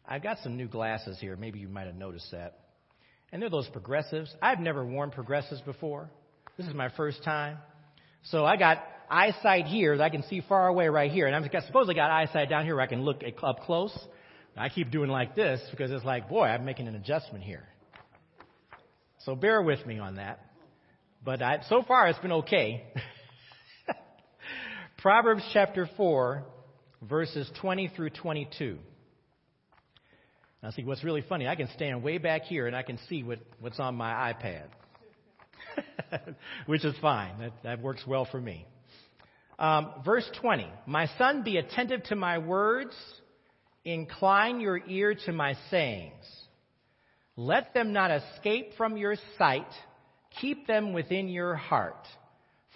I've 0.05 0.21
got 0.21 0.39
some 0.43 0.57
new 0.57 0.67
glasses 0.67 1.17
here. 1.21 1.37
Maybe 1.37 1.59
you 1.59 1.69
might 1.69 1.87
have 1.87 1.95
noticed 1.95 2.31
that. 2.31 2.59
And 3.31 3.41
they're 3.41 3.49
those 3.49 3.69
progressives. 3.69 4.33
I've 4.41 4.59
never 4.59 4.85
worn 4.85 5.11
progressives 5.11 5.61
before. 5.61 6.09
This 6.57 6.67
is 6.67 6.73
my 6.73 6.89
first 6.97 7.23
time. 7.23 7.57
So 8.23 8.45
I 8.45 8.57
got 8.57 8.83
eyesight 9.09 9.65
here 9.65 9.97
that 9.97 10.03
I 10.03 10.09
can 10.09 10.23
see 10.23 10.41
far 10.49 10.67
away 10.67 10.87
right 10.89 11.11
here. 11.11 11.27
And 11.27 11.35
I'm 11.35 11.43
I 11.43 11.65
suppose 11.65 11.87
got 11.87 12.11
eyesight 12.11 12.49
down 12.49 12.65
here 12.65 12.75
where 12.75 12.83
I 12.83 12.87
can 12.87 13.03
look 13.03 13.23
up 13.41 13.61
close. 13.61 13.97
I 14.57 14.69
keep 14.69 14.91
doing 14.91 15.09
like 15.09 15.35
this 15.35 15.61
because 15.71 15.91
it's 15.91 16.03
like, 16.03 16.27
boy, 16.27 16.45
I'm 16.45 16.65
making 16.65 16.87
an 16.87 16.95
adjustment 16.95 17.43
here. 17.43 17.63
So 19.19 19.35
bear 19.35 19.61
with 19.61 19.85
me 19.85 19.99
on 19.99 20.15
that. 20.15 20.39
But 21.23 21.41
I, 21.41 21.59
so 21.69 21.83
far 21.87 22.07
it's 22.07 22.19
been 22.19 22.31
okay. 22.31 22.83
Proverbs 24.97 25.43
chapter 25.53 25.87
4 25.95 26.43
verses 27.07 27.49
20 27.61 27.89
through 27.95 28.09
22. 28.11 28.77
Now, 30.61 30.71
see, 30.71 30.83
what's 30.83 31.03
really 31.03 31.23
funny, 31.27 31.47
I 31.47 31.55
can 31.55 31.69
stand 31.75 32.03
way 32.03 32.17
back 32.17 32.43
here 32.43 32.67
and 32.67 32.75
I 32.75 32.81
can 32.81 32.99
see 33.07 33.23
what, 33.23 33.39
what's 33.59 33.79
on 33.79 33.95
my 33.95 34.33
iPad, 34.33 34.65
which 36.65 36.83
is 36.83 36.95
fine. 37.01 37.39
That, 37.39 37.53
that 37.63 37.81
works 37.81 38.01
well 38.07 38.27
for 38.29 38.41
me. 38.41 38.65
Um, 39.59 39.91
verse 40.05 40.29
20 40.41 40.67
My 40.85 41.07
son, 41.17 41.43
be 41.43 41.57
attentive 41.57 42.03
to 42.05 42.15
my 42.15 42.37
words, 42.39 42.95
incline 43.85 44.59
your 44.59 44.79
ear 44.87 45.15
to 45.25 45.31
my 45.31 45.55
sayings. 45.69 46.23
Let 47.35 47.73
them 47.75 47.93
not 47.93 48.09
escape 48.09 48.71
from 48.77 48.97
your 48.97 49.15
sight, 49.37 49.67
keep 50.41 50.65
them 50.65 50.93
within 50.93 51.27
your 51.27 51.55
heart, 51.55 52.07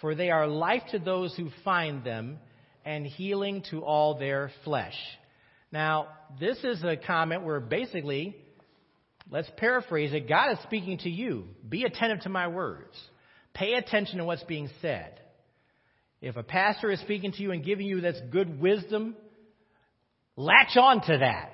for 0.00 0.14
they 0.14 0.30
are 0.30 0.46
life 0.46 0.82
to 0.92 1.00
those 1.00 1.34
who 1.36 1.50
find 1.64 2.04
them 2.04 2.38
and 2.84 3.06
healing 3.06 3.62
to 3.70 3.84
all 3.84 4.18
their 4.18 4.50
flesh. 4.64 4.94
Now, 5.70 6.08
this 6.38 6.58
is 6.64 6.82
a 6.84 6.96
comment 6.96 7.44
where 7.44 7.60
basically, 7.60 8.36
let's 9.30 9.50
paraphrase 9.56 10.12
it 10.12 10.28
God 10.28 10.52
is 10.52 10.58
speaking 10.64 10.98
to 10.98 11.10
you. 11.10 11.44
Be 11.68 11.84
attentive 11.84 12.20
to 12.20 12.28
my 12.28 12.48
words, 12.48 12.94
pay 13.54 13.74
attention 13.74 14.18
to 14.18 14.24
what's 14.24 14.44
being 14.44 14.68
said. 14.80 15.18
If 16.20 16.36
a 16.36 16.42
pastor 16.42 16.90
is 16.90 17.00
speaking 17.00 17.32
to 17.32 17.42
you 17.42 17.50
and 17.50 17.64
giving 17.64 17.86
you 17.86 18.00
this 18.00 18.16
good 18.30 18.60
wisdom, 18.60 19.16
latch 20.36 20.76
on 20.76 21.00
to 21.02 21.18
that. 21.18 21.48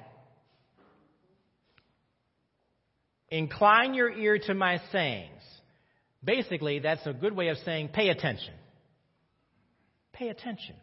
Incline 3.31 3.95
your 3.95 4.11
ear 4.11 4.39
to 4.39 4.55
my 4.55 4.79
sayings. 4.93 5.43
Basically, 6.23 6.81
that's 6.81 7.07
a 7.07 7.13
good 7.13 7.35
way 7.35 7.49
of 7.49 7.59
saying 7.59 7.89
pay 7.89 8.09
attention. 8.09 8.55
Pay 10.13 10.29
attention. 10.29 10.75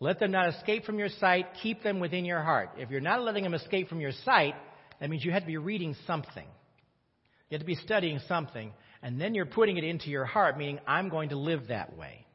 Let 0.00 0.20
them 0.20 0.30
not 0.30 0.48
escape 0.54 0.84
from 0.84 0.98
your 0.98 1.08
sight. 1.08 1.46
Keep 1.62 1.82
them 1.82 1.98
within 1.98 2.24
your 2.24 2.42
heart. 2.42 2.70
If 2.76 2.90
you're 2.90 3.00
not 3.00 3.22
letting 3.22 3.44
them 3.44 3.54
escape 3.54 3.88
from 3.88 4.00
your 4.00 4.12
sight, 4.24 4.54
that 5.00 5.10
means 5.10 5.24
you 5.24 5.32
have 5.32 5.42
to 5.42 5.46
be 5.46 5.56
reading 5.56 5.96
something. 6.06 6.46
You 7.50 7.54
have 7.54 7.60
to 7.60 7.66
be 7.66 7.74
studying 7.74 8.20
something. 8.28 8.72
And 9.02 9.20
then 9.20 9.34
you're 9.34 9.46
putting 9.46 9.76
it 9.76 9.84
into 9.84 10.10
your 10.10 10.24
heart, 10.24 10.58
meaning, 10.58 10.78
I'm 10.86 11.08
going 11.08 11.30
to 11.30 11.36
live 11.36 11.68
that 11.68 11.96
way. 11.96 12.26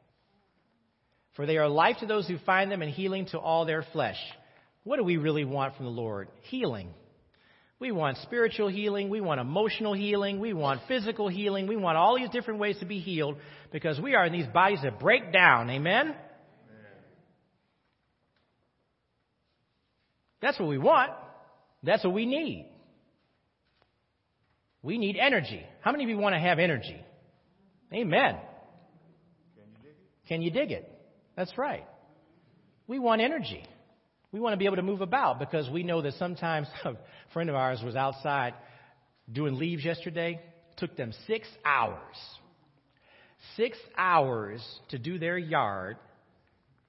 For 1.36 1.46
they 1.46 1.56
are 1.56 1.68
life 1.68 1.96
to 2.00 2.06
those 2.06 2.28
who 2.28 2.38
find 2.38 2.70
them 2.70 2.82
and 2.82 2.90
healing 2.90 3.26
to 3.26 3.38
all 3.38 3.64
their 3.64 3.84
flesh. 3.92 4.18
What 4.84 4.98
do 4.98 5.04
we 5.04 5.16
really 5.16 5.44
want 5.44 5.76
from 5.76 5.86
the 5.86 5.90
Lord? 5.90 6.28
Healing. 6.42 6.90
We 7.80 7.92
want 7.92 8.18
spiritual 8.18 8.68
healing. 8.68 9.10
We 9.10 9.20
want 9.20 9.40
emotional 9.40 9.94
healing. 9.94 10.38
We 10.38 10.52
want 10.52 10.82
physical 10.86 11.28
healing. 11.28 11.66
We 11.66 11.76
want 11.76 11.98
all 11.98 12.16
these 12.16 12.30
different 12.30 12.60
ways 12.60 12.78
to 12.80 12.86
be 12.86 13.00
healed 13.00 13.36
because 13.72 14.00
we 14.00 14.14
are 14.14 14.24
in 14.24 14.32
these 14.32 14.46
bodies 14.46 14.80
that 14.82 15.00
break 15.00 15.32
down. 15.32 15.70
Amen? 15.70 16.14
That's 20.44 20.60
what 20.60 20.68
we 20.68 20.76
want. 20.76 21.10
That's 21.82 22.04
what 22.04 22.12
we 22.12 22.26
need. 22.26 22.70
We 24.82 24.98
need 24.98 25.16
energy. 25.16 25.64
How 25.80 25.90
many 25.90 26.04
of 26.04 26.10
you 26.10 26.18
want 26.18 26.34
to 26.34 26.38
have 26.38 26.58
energy? 26.58 27.02
Amen. 27.90 28.36
Can 30.28 30.42
you 30.42 30.50
dig 30.50 30.70
it? 30.70 30.74
You 30.74 30.76
dig 30.76 30.84
it? 30.84 31.00
That's 31.34 31.56
right. 31.56 31.86
We 32.86 32.98
want 32.98 33.22
energy. 33.22 33.64
We 34.32 34.38
want 34.38 34.52
to 34.52 34.58
be 34.58 34.66
able 34.66 34.76
to 34.76 34.82
move 34.82 35.00
about 35.00 35.38
because 35.38 35.70
we 35.70 35.82
know 35.82 36.02
that 36.02 36.12
sometimes 36.18 36.66
a 36.84 36.92
friend 37.32 37.48
of 37.48 37.56
ours 37.56 37.80
was 37.82 37.96
outside 37.96 38.52
doing 39.32 39.58
leaves 39.58 39.82
yesterday. 39.82 40.42
It 40.72 40.76
took 40.76 40.94
them 40.94 41.14
six 41.26 41.48
hours. 41.64 42.16
Six 43.56 43.78
hours 43.96 44.62
to 44.90 44.98
do 44.98 45.18
their 45.18 45.38
yard 45.38 45.96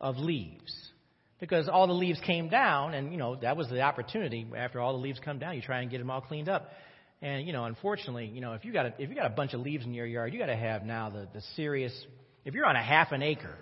of 0.02 0.18
leaves 0.18 0.92
because 1.40 1.68
all 1.68 1.88
the 1.88 1.94
leaves 1.94 2.20
came 2.26 2.50
down, 2.50 2.94
and 2.94 3.12
you 3.12 3.18
know 3.18 3.36
that 3.36 3.58
was 3.58 3.68
the 3.70 3.82
opportunity. 3.82 4.46
After 4.56 4.80
all 4.80 4.94
the 4.94 5.00
leaves 5.00 5.20
come 5.24 5.40
down, 5.40 5.56
you 5.56 5.62
try 5.62 5.82
and 5.82 5.92
get 5.92 6.00
them 6.00 6.10
all 6.10 6.22
cleaned 6.22 6.50
up. 6.50 6.70
And 7.22 7.46
you 7.46 7.54
know, 7.54 7.66
unfortunately, 7.66 8.26
you 8.28 8.42
know, 8.42 8.54
if 8.54 8.66
you 8.66 8.74
got 8.74 8.86
a, 8.86 8.94
if 9.00 9.10
you 9.10 9.16
got 9.16 9.26
a 9.26 9.36
bunch 9.36 9.54
of 9.54 9.62
leaves 9.62 9.86
in 9.86 9.94
your 9.94 10.06
yard, 10.06 10.34
you 10.34 10.40
got 10.40 10.48
to 10.48 10.56
have 10.56 10.84
now 10.84 11.10
the 11.10 11.28
the 11.34 11.42
serious. 11.56 11.94
If 12.44 12.54
you're 12.54 12.66
on 12.66 12.76
a 12.76 12.84
half 12.84 13.12
an 13.12 13.24
acre, 13.24 13.58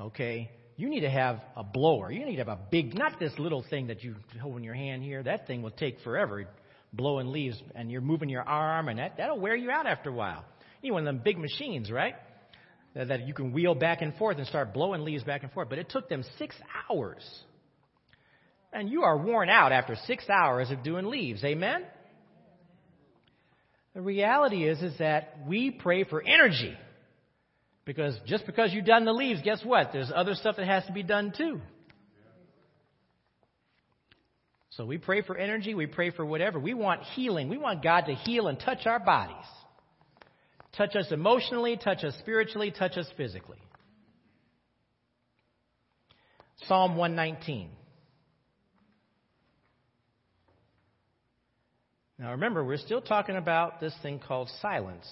okay, 0.00 0.50
you 0.76 0.88
need 0.88 1.00
to 1.00 1.10
have 1.10 1.40
a 1.56 1.64
blower. 1.64 2.10
You 2.10 2.24
need 2.24 2.36
to 2.36 2.44
have 2.44 2.48
a 2.48 2.58
big, 2.70 2.96
not 2.96 3.18
this 3.18 3.32
little 3.38 3.64
thing 3.68 3.88
that 3.88 4.02
you 4.02 4.16
hold 4.40 4.56
in 4.56 4.64
your 4.64 4.74
hand 4.74 5.02
here. 5.02 5.22
That 5.22 5.46
thing 5.46 5.62
will 5.62 5.70
take 5.70 6.00
forever 6.00 6.46
blowing 6.92 7.28
leaves, 7.28 7.60
and 7.74 7.90
you're 7.90 8.00
moving 8.00 8.28
your 8.28 8.42
arm, 8.42 8.88
and 8.88 8.98
that 8.98 9.16
that'll 9.18 9.38
wear 9.38 9.54
you 9.56 9.70
out 9.70 9.86
after 9.86 10.10
a 10.10 10.12
while. 10.12 10.44
You 10.80 10.88
need 10.88 10.92
one 10.92 11.06
of 11.06 11.14
them 11.14 11.22
big 11.22 11.38
machines, 11.38 11.90
right? 11.90 12.14
Uh, 12.98 13.04
that 13.04 13.26
you 13.26 13.34
can 13.34 13.52
wheel 13.52 13.74
back 13.74 14.00
and 14.00 14.14
forth 14.14 14.38
and 14.38 14.46
start 14.46 14.72
blowing 14.72 15.04
leaves 15.04 15.22
back 15.22 15.42
and 15.42 15.52
forth. 15.52 15.68
But 15.68 15.78
it 15.78 15.90
took 15.90 16.08
them 16.08 16.24
six 16.38 16.54
hours. 16.88 17.22
And 18.72 18.88
you 18.88 19.02
are 19.02 19.18
worn 19.18 19.50
out 19.50 19.72
after 19.72 19.96
six 20.06 20.28
hours 20.30 20.70
of 20.70 20.82
doing 20.82 21.06
leaves. 21.06 21.44
Amen? 21.44 21.84
The 23.94 24.00
reality 24.00 24.66
is, 24.66 24.80
is 24.82 24.96
that 24.98 25.38
we 25.46 25.70
pray 25.70 26.04
for 26.04 26.22
energy. 26.22 26.74
Because 27.84 28.18
just 28.26 28.46
because 28.46 28.72
you've 28.72 28.84
done 28.84 29.04
the 29.04 29.12
leaves, 29.12 29.40
guess 29.42 29.64
what? 29.64 29.90
There's 29.92 30.10
other 30.14 30.34
stuff 30.34 30.56
that 30.56 30.66
has 30.66 30.84
to 30.86 30.92
be 30.92 31.02
done 31.02 31.32
too. 31.36 31.60
So 34.70 34.84
we 34.84 34.98
pray 34.98 35.22
for 35.22 35.36
energy, 35.36 35.74
we 35.74 35.86
pray 35.86 36.10
for 36.10 36.24
whatever. 36.24 36.58
We 36.58 36.74
want 36.74 37.02
healing. 37.14 37.48
We 37.48 37.56
want 37.56 37.82
God 37.82 38.02
to 38.02 38.14
heal 38.14 38.48
and 38.48 38.58
touch 38.58 38.86
our 38.86 38.98
bodies. 38.98 39.46
Touch 40.76 40.94
us 40.94 41.06
emotionally, 41.10 41.76
touch 41.76 42.04
us 42.04 42.14
spiritually, 42.18 42.70
touch 42.70 42.98
us 42.98 43.06
physically. 43.16 43.58
Psalm 46.66 46.96
119. 46.96 47.70
Now 52.18 52.32
remember, 52.32 52.64
we're 52.64 52.76
still 52.78 53.00
talking 53.00 53.36
about 53.36 53.80
this 53.80 53.94
thing 54.02 54.18
called 54.18 54.50
silence. 54.60 55.06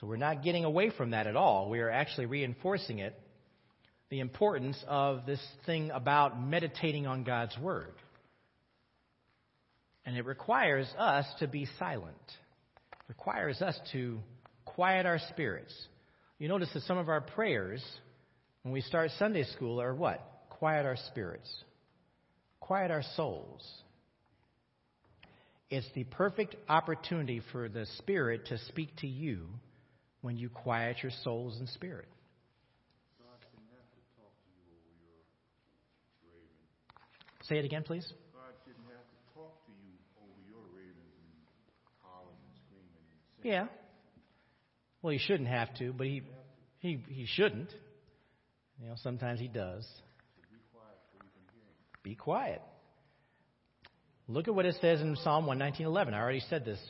So 0.00 0.06
we're 0.06 0.16
not 0.16 0.42
getting 0.42 0.64
away 0.64 0.90
from 0.90 1.10
that 1.10 1.26
at 1.26 1.36
all. 1.36 1.68
We 1.68 1.80
are 1.80 1.90
actually 1.90 2.26
reinforcing 2.26 2.98
it, 2.98 3.18
the 4.08 4.20
importance 4.20 4.82
of 4.88 5.26
this 5.26 5.40
thing 5.64 5.90
about 5.90 6.40
meditating 6.40 7.06
on 7.06 7.22
God's 7.22 7.56
Word. 7.58 7.94
And 10.04 10.16
it 10.16 10.24
requires 10.24 10.92
us 10.98 11.26
to 11.38 11.46
be 11.46 11.68
silent. 11.78 12.16
It 12.92 13.08
requires 13.08 13.62
us 13.62 13.78
to 13.92 14.18
quiet 14.64 15.06
our 15.06 15.18
spirits. 15.30 15.74
You 16.38 16.48
notice 16.48 16.70
that 16.74 16.82
some 16.82 16.98
of 16.98 17.08
our 17.08 17.20
prayers 17.20 17.82
when 18.62 18.72
we 18.72 18.80
start 18.80 19.10
Sunday 19.18 19.44
school 19.44 19.80
are 19.80 19.94
what? 19.94 20.20
Quiet 20.50 20.86
our 20.86 20.96
spirits, 21.08 21.52
quiet 22.60 22.90
our 22.90 23.02
souls. 23.16 23.66
It's 25.70 25.88
the 25.94 26.04
perfect 26.04 26.54
opportunity 26.68 27.40
for 27.50 27.68
the 27.68 27.86
Spirit 27.98 28.46
to 28.46 28.58
speak 28.58 28.94
to 28.98 29.06
you 29.06 29.46
when 30.20 30.36
you 30.36 30.48
quiet 30.48 30.98
your 31.02 31.12
souls 31.24 31.56
and 31.58 31.68
spirit. 31.68 32.08
Say 37.48 37.58
it 37.58 37.64
again, 37.64 37.82
please. 37.82 38.06
God 38.32 38.54
didn't 38.64 38.86
have 38.86 39.02
to 39.02 39.18
talk 39.34 39.50
to 39.66 39.72
you 39.82 39.98
over 40.22 40.38
your 40.46 40.62
ravens 40.70 41.18
and 41.18 41.34
howling 42.00 42.38
and 42.38 42.54
screaming 42.62 43.02
and 43.10 43.44
Yeah. 43.44 43.66
Well, 45.02 45.12
he 45.12 45.18
shouldn't 45.18 45.48
have 45.48 45.74
to, 45.78 45.92
but 45.92 46.06
he 46.06 46.22
he 46.78 47.02
he 47.08 47.26
shouldn't. 47.26 47.70
You 48.80 48.88
know, 48.88 48.94
sometimes 49.02 49.40
he 49.40 49.48
does. 49.48 49.86
Be 52.02 52.14
quiet. 52.14 52.62
Look 54.28 54.48
at 54.48 54.54
what 54.54 54.66
it 54.66 54.76
says 54.80 55.00
in 55.00 55.16
Psalm 55.16 55.46
119:11. 55.46 56.14
I 56.14 56.20
already 56.20 56.40
said 56.48 56.64
this. 56.64 56.80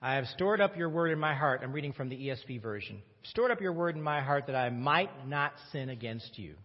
I 0.00 0.16
have 0.16 0.26
stored 0.26 0.60
up 0.60 0.76
your 0.76 0.90
word 0.90 1.12
in 1.12 1.18
my 1.18 1.34
heart. 1.34 1.60
I'm 1.62 1.72
reading 1.72 1.94
from 1.94 2.10
the 2.10 2.16
ESV 2.16 2.60
version. 2.60 3.00
Stored 3.22 3.50
up 3.50 3.62
your 3.62 3.72
word 3.72 3.96
in 3.96 4.02
my 4.02 4.20
heart 4.20 4.48
that 4.48 4.56
I 4.56 4.68
might 4.68 5.26
not 5.26 5.52
sin 5.72 5.88
against 5.88 6.38
you. 6.38 6.56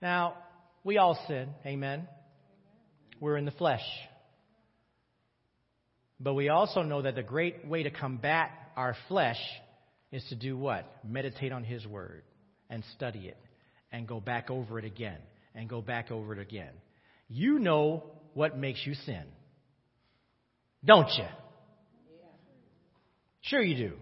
Now, 0.00 0.36
we 0.82 0.96
all 0.96 1.22
sin. 1.28 1.50
Amen. 1.66 2.08
We're 3.20 3.36
in 3.36 3.44
the 3.44 3.50
flesh. 3.50 3.84
But 6.20 6.34
we 6.34 6.50
also 6.50 6.82
know 6.82 7.02
that 7.02 7.14
the 7.14 7.22
great 7.22 7.66
way 7.66 7.82
to 7.82 7.90
combat 7.90 8.50
our 8.76 8.94
flesh 9.08 9.40
is 10.12 10.24
to 10.28 10.34
do 10.34 10.56
what? 10.56 10.86
Meditate 11.02 11.52
on 11.52 11.64
His 11.64 11.86
Word 11.86 12.22
and 12.68 12.84
study 12.96 13.26
it 13.26 13.38
and 13.90 14.06
go 14.06 14.20
back 14.20 14.50
over 14.50 14.78
it 14.78 14.84
again 14.84 15.18
and 15.54 15.68
go 15.68 15.80
back 15.80 16.10
over 16.10 16.34
it 16.34 16.38
again. 16.38 16.72
You 17.28 17.58
know 17.58 18.04
what 18.34 18.58
makes 18.58 18.84
you 18.84 18.94
sin. 18.94 19.24
Don't 20.84 21.08
you? 21.16 21.26
Sure 23.42 23.62
you 23.62 23.76
do. 23.76 23.96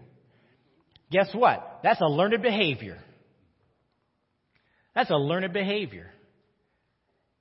Guess 1.11 1.29
what? 1.33 1.79
That's 1.83 2.01
a 2.01 2.07
learned 2.07 2.41
behavior. 2.41 2.99
That's 4.93 5.09
a 5.09 5.15
learned 5.15 5.53
behavior. 5.53 6.11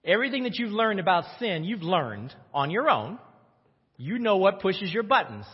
Everything 0.05 0.45
that 0.45 0.59
you've 0.59 0.73
learned 0.73 1.01
about 1.01 1.25
sin, 1.39 1.65
you've 1.65 1.83
learned 1.83 2.35
on 2.55 2.71
your 2.71 2.89
own. 2.89 3.19
You 3.99 4.19
know 4.19 4.39
what 4.39 4.61
pushes 4.61 4.93
your 4.93 5.03
buttons. 5.03 5.45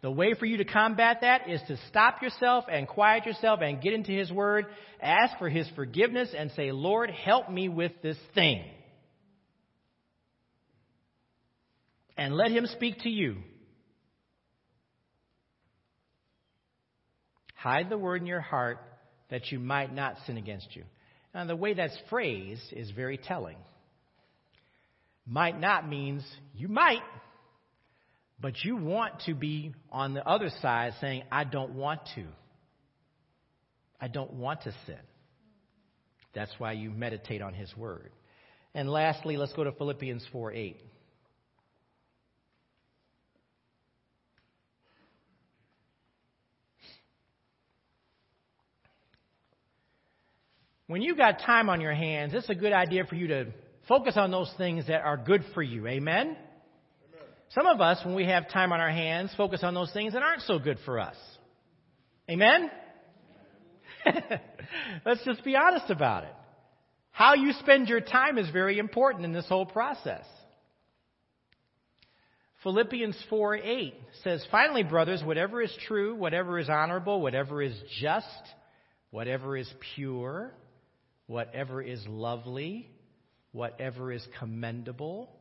The 0.00 0.10
way 0.10 0.34
for 0.34 0.46
you 0.46 0.58
to 0.58 0.64
combat 0.64 1.18
that 1.22 1.50
is 1.50 1.60
to 1.66 1.76
stop 1.88 2.22
yourself 2.22 2.64
and 2.70 2.86
quiet 2.86 3.26
yourself 3.26 3.60
and 3.60 3.82
get 3.82 3.92
into 3.92 4.12
His 4.12 4.30
Word, 4.30 4.66
ask 5.02 5.36
for 5.38 5.48
His 5.48 5.68
forgiveness, 5.74 6.30
and 6.36 6.52
say, 6.52 6.70
Lord, 6.70 7.10
help 7.10 7.50
me 7.50 7.68
with 7.68 7.92
this 8.00 8.16
thing. 8.34 8.64
And 12.16 12.34
let 12.34 12.52
Him 12.52 12.66
speak 12.66 13.00
to 13.00 13.10
you. 13.10 13.38
Hide 17.58 17.90
the 17.90 17.98
word 17.98 18.20
in 18.20 18.28
your 18.28 18.40
heart 18.40 18.78
that 19.30 19.50
you 19.50 19.58
might 19.58 19.92
not 19.92 20.14
sin 20.26 20.36
against 20.36 20.76
you. 20.76 20.84
Now, 21.34 21.44
the 21.44 21.56
way 21.56 21.74
that's 21.74 21.98
phrased 22.08 22.72
is 22.72 22.92
very 22.92 23.18
telling. 23.18 23.56
Might 25.26 25.58
not 25.58 25.88
means 25.88 26.24
you 26.54 26.68
might, 26.68 27.02
but 28.40 28.64
you 28.64 28.76
want 28.76 29.20
to 29.26 29.34
be 29.34 29.74
on 29.90 30.14
the 30.14 30.26
other 30.26 30.50
side 30.62 30.92
saying, 31.00 31.24
I 31.30 31.44
don't 31.44 31.74
want 31.74 32.00
to. 32.14 32.24
I 34.00 34.08
don't 34.08 34.32
want 34.34 34.62
to 34.62 34.72
sin. 34.86 34.98
That's 36.34 36.52
why 36.58 36.72
you 36.72 36.90
meditate 36.90 37.42
on 37.42 37.52
His 37.52 37.76
Word. 37.76 38.12
And 38.74 38.88
lastly, 38.88 39.36
let's 39.36 39.52
go 39.54 39.64
to 39.64 39.72
Philippians 39.72 40.24
4 40.30 40.52
8. 40.52 40.80
When 50.86 51.02
you've 51.02 51.18
got 51.18 51.40
time 51.40 51.68
on 51.68 51.82
your 51.82 51.92
hands, 51.92 52.32
it's 52.34 52.48
a 52.48 52.54
good 52.54 52.72
idea 52.72 53.04
for 53.04 53.14
you 53.14 53.26
to 53.26 53.46
focus 53.88 54.14
on 54.16 54.30
those 54.30 54.50
things 54.56 54.86
that 54.86 55.02
are 55.02 55.18
good 55.18 55.44
for 55.52 55.62
you. 55.62 55.86
Amen? 55.86 56.36
Some 57.50 57.66
of 57.66 57.80
us, 57.80 58.04
when 58.04 58.14
we 58.14 58.26
have 58.26 58.50
time 58.50 58.72
on 58.72 58.80
our 58.80 58.90
hands, 58.90 59.32
focus 59.36 59.60
on 59.62 59.74
those 59.74 59.92
things 59.92 60.12
that 60.12 60.22
aren't 60.22 60.42
so 60.42 60.58
good 60.58 60.78
for 60.84 60.98
us. 60.98 61.16
Amen? 62.30 62.70
Let's 65.06 65.24
just 65.24 65.42
be 65.44 65.56
honest 65.56 65.90
about 65.90 66.24
it. 66.24 66.34
How 67.10 67.34
you 67.34 67.52
spend 67.54 67.88
your 67.88 68.00
time 68.00 68.38
is 68.38 68.50
very 68.50 68.78
important 68.78 69.24
in 69.24 69.32
this 69.32 69.48
whole 69.48 69.66
process. 69.66 70.24
Philippians 72.62 73.16
4 73.30 73.56
8 73.56 73.94
says, 74.24 74.44
Finally, 74.50 74.82
brothers, 74.82 75.22
whatever 75.24 75.62
is 75.62 75.74
true, 75.86 76.14
whatever 76.16 76.58
is 76.58 76.68
honorable, 76.68 77.20
whatever 77.20 77.62
is 77.62 77.74
just, 78.00 78.26
whatever 79.10 79.56
is 79.56 79.72
pure, 79.94 80.52
whatever 81.26 81.80
is 81.80 82.04
lovely, 82.08 82.90
whatever 83.52 84.12
is 84.12 84.26
commendable, 84.38 85.37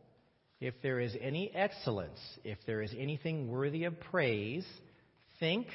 if 0.59 0.73
there 0.81 0.99
is 0.99 1.15
any 1.21 1.51
excellence, 1.53 2.19
if 2.43 2.57
there 2.65 2.81
is 2.81 2.93
anything 2.97 3.49
worthy 3.49 3.83
of 3.83 3.99
praise, 3.99 4.65
think 5.39 5.67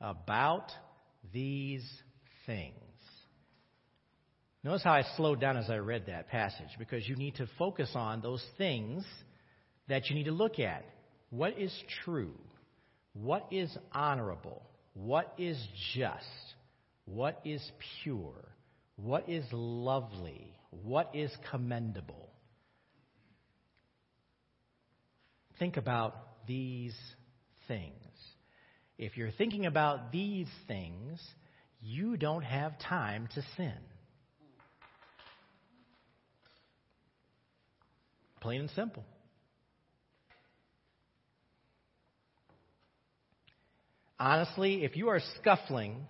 about 0.00 0.70
these 1.32 1.84
things. 2.46 2.74
Notice 4.64 4.82
how 4.82 4.94
I 4.94 5.04
slowed 5.16 5.40
down 5.40 5.56
as 5.56 5.70
I 5.70 5.76
read 5.76 6.06
that 6.06 6.28
passage 6.28 6.70
because 6.78 7.08
you 7.08 7.14
need 7.14 7.36
to 7.36 7.48
focus 7.56 7.90
on 7.94 8.20
those 8.20 8.44
things 8.58 9.04
that 9.88 10.08
you 10.08 10.16
need 10.16 10.24
to 10.24 10.32
look 10.32 10.58
at. 10.58 10.84
What 11.30 11.56
is 11.56 11.72
true? 12.04 12.34
What 13.12 13.46
is 13.52 13.74
honorable? 13.92 14.62
What 14.94 15.34
is 15.38 15.56
just? 15.94 16.24
What 17.04 17.40
is 17.44 17.62
pure? 18.02 18.56
What 18.96 19.28
is 19.28 19.44
lovely? 19.52 20.52
What 20.70 21.10
is 21.14 21.30
commendable? 21.50 22.25
Think 25.58 25.76
about 25.76 26.14
these 26.46 26.94
things. 27.68 27.92
If 28.98 29.16
you're 29.16 29.30
thinking 29.30 29.66
about 29.66 30.12
these 30.12 30.48
things, 30.66 31.20
you 31.82 32.16
don't 32.16 32.42
have 32.42 32.78
time 32.78 33.28
to 33.34 33.42
sin. 33.56 33.74
Plain 38.40 38.60
and 38.60 38.70
simple. 38.70 39.04
Honestly, 44.18 44.84
if 44.84 44.96
you 44.96 45.08
are 45.08 45.20
scuffling 45.38 46.06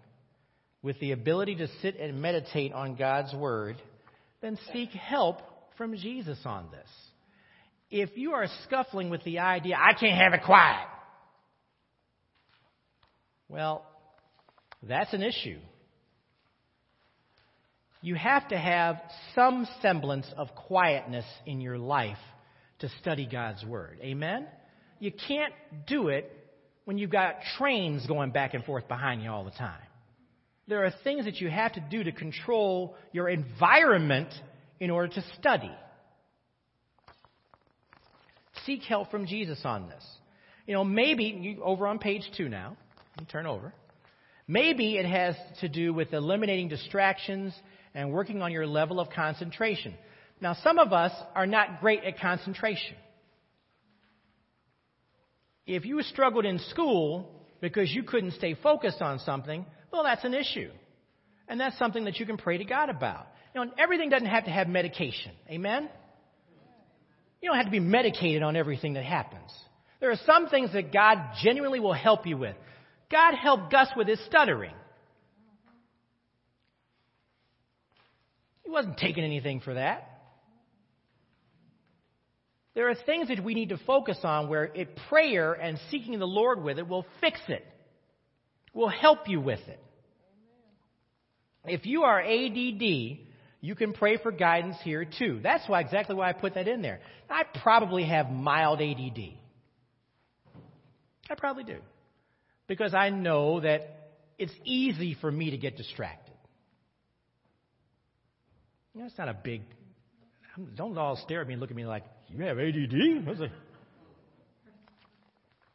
with 0.82 0.98
the 1.00 1.12
ability 1.12 1.56
to 1.56 1.68
sit 1.82 1.98
and 1.98 2.22
meditate 2.22 2.72
on 2.72 2.94
God's 2.94 3.34
Word, 3.34 3.76
then 4.40 4.58
seek 4.72 4.90
help 4.90 5.40
from 5.76 5.96
Jesus 5.96 6.38
on 6.44 6.68
this. 6.70 6.88
If 7.90 8.16
you 8.16 8.32
are 8.32 8.46
scuffling 8.64 9.10
with 9.10 9.22
the 9.24 9.38
idea, 9.38 9.76
I 9.76 9.92
can't 9.92 10.18
have 10.20 10.32
it 10.34 10.44
quiet, 10.44 10.88
well, 13.48 13.86
that's 14.82 15.12
an 15.14 15.22
issue. 15.22 15.58
You 18.02 18.14
have 18.14 18.48
to 18.48 18.58
have 18.58 19.00
some 19.34 19.66
semblance 19.82 20.26
of 20.36 20.48
quietness 20.54 21.24
in 21.44 21.60
your 21.60 21.78
life 21.78 22.18
to 22.80 22.88
study 23.00 23.26
God's 23.30 23.64
Word. 23.64 23.98
Amen? 24.02 24.46
You 24.98 25.12
can't 25.28 25.52
do 25.86 26.08
it 26.08 26.30
when 26.84 26.98
you've 26.98 27.10
got 27.10 27.36
trains 27.58 28.06
going 28.06 28.30
back 28.30 28.54
and 28.54 28.64
forth 28.64 28.86
behind 28.88 29.22
you 29.22 29.30
all 29.30 29.44
the 29.44 29.50
time. 29.50 29.80
There 30.68 30.84
are 30.84 30.92
things 31.04 31.24
that 31.24 31.36
you 31.36 31.48
have 31.48 31.72
to 31.74 31.80
do 31.90 32.04
to 32.04 32.12
control 32.12 32.96
your 33.12 33.28
environment 33.28 34.28
in 34.80 34.90
order 34.90 35.12
to 35.14 35.24
study. 35.38 35.70
Seek 38.66 38.82
help 38.82 39.10
from 39.10 39.26
Jesus 39.26 39.60
on 39.64 39.88
this. 39.88 40.04
You 40.66 40.74
know, 40.74 40.84
maybe, 40.84 41.58
over 41.62 41.86
on 41.86 41.98
page 41.98 42.28
two 42.36 42.48
now, 42.48 42.76
you 43.18 43.26
turn 43.26 43.46
over. 43.46 43.72
Maybe 44.48 44.96
it 44.96 45.06
has 45.06 45.36
to 45.60 45.68
do 45.68 45.94
with 45.94 46.12
eliminating 46.12 46.68
distractions 46.68 47.54
and 47.94 48.12
working 48.12 48.42
on 48.42 48.52
your 48.52 48.66
level 48.66 49.00
of 49.00 49.08
concentration. 49.10 49.94
Now, 50.40 50.54
some 50.62 50.78
of 50.78 50.92
us 50.92 51.12
are 51.34 51.46
not 51.46 51.80
great 51.80 52.04
at 52.04 52.18
concentration. 52.20 52.96
If 55.66 55.84
you 55.84 56.02
struggled 56.02 56.44
in 56.44 56.58
school 56.70 57.30
because 57.60 57.90
you 57.90 58.02
couldn't 58.02 58.32
stay 58.32 58.54
focused 58.54 59.00
on 59.00 59.18
something, 59.20 59.64
well, 59.92 60.04
that's 60.04 60.24
an 60.24 60.34
issue. 60.34 60.70
And 61.48 61.58
that's 61.58 61.78
something 61.78 62.04
that 62.04 62.18
you 62.18 62.26
can 62.26 62.36
pray 62.36 62.58
to 62.58 62.64
God 62.64 62.90
about. 62.90 63.26
You 63.54 63.64
know, 63.64 63.72
everything 63.78 64.10
doesn't 64.10 64.26
have 64.26 64.44
to 64.44 64.50
have 64.50 64.68
medication. 64.68 65.32
Amen? 65.48 65.88
You 67.46 67.50
don't 67.50 67.58
have 67.58 67.66
to 67.66 67.70
be 67.70 67.78
medicated 67.78 68.42
on 68.42 68.56
everything 68.56 68.94
that 68.94 69.04
happens. 69.04 69.52
There 70.00 70.10
are 70.10 70.18
some 70.26 70.48
things 70.48 70.72
that 70.72 70.92
God 70.92 71.16
genuinely 71.44 71.78
will 71.78 71.92
help 71.92 72.26
you 72.26 72.36
with. 72.36 72.56
God 73.08 73.36
helped 73.36 73.70
Gus 73.70 73.86
with 73.96 74.08
his 74.08 74.18
stuttering. 74.26 74.74
He 78.64 78.70
wasn't 78.70 78.98
taking 78.98 79.22
anything 79.22 79.60
for 79.60 79.74
that. 79.74 80.10
There 82.74 82.90
are 82.90 82.96
things 82.96 83.28
that 83.28 83.44
we 83.44 83.54
need 83.54 83.68
to 83.68 83.78
focus 83.86 84.18
on 84.24 84.48
where 84.48 84.64
it, 84.64 84.98
prayer 85.08 85.52
and 85.52 85.78
seeking 85.88 86.18
the 86.18 86.26
Lord 86.26 86.64
with 86.64 86.80
it 86.80 86.88
will 86.88 87.06
fix 87.20 87.38
it, 87.46 87.64
will 88.74 88.88
help 88.88 89.28
you 89.28 89.40
with 89.40 89.60
it. 89.68 89.80
If 91.64 91.86
you 91.86 92.02
are 92.02 92.20
ADD, 92.20 93.25
you 93.60 93.74
can 93.74 93.92
pray 93.92 94.18
for 94.18 94.30
guidance 94.30 94.76
here 94.84 95.04
too. 95.04 95.40
That's 95.42 95.68
why 95.68 95.80
exactly 95.80 96.14
why 96.14 96.28
I 96.28 96.32
put 96.32 96.54
that 96.54 96.68
in 96.68 96.82
there. 96.82 97.00
I 97.28 97.44
probably 97.62 98.04
have 98.04 98.30
mild 98.30 98.80
ADD. 98.80 99.34
I 101.28 101.34
probably 101.36 101.64
do. 101.64 101.78
Because 102.68 102.94
I 102.94 103.10
know 103.10 103.60
that 103.60 104.12
it's 104.38 104.52
easy 104.64 105.16
for 105.20 105.30
me 105.30 105.50
to 105.50 105.56
get 105.56 105.76
distracted. 105.76 106.34
You 108.94 109.00
know, 109.00 109.06
it's 109.06 109.18
not 109.18 109.28
a 109.28 109.34
big. 109.34 109.62
Don't 110.74 110.96
all 110.96 111.16
stare 111.16 111.42
at 111.42 111.46
me 111.46 111.54
and 111.54 111.60
look 111.60 111.70
at 111.70 111.76
me 111.76 111.86
like, 111.86 112.04
you 112.28 112.44
have 112.44 112.58
ADD? 112.58 113.50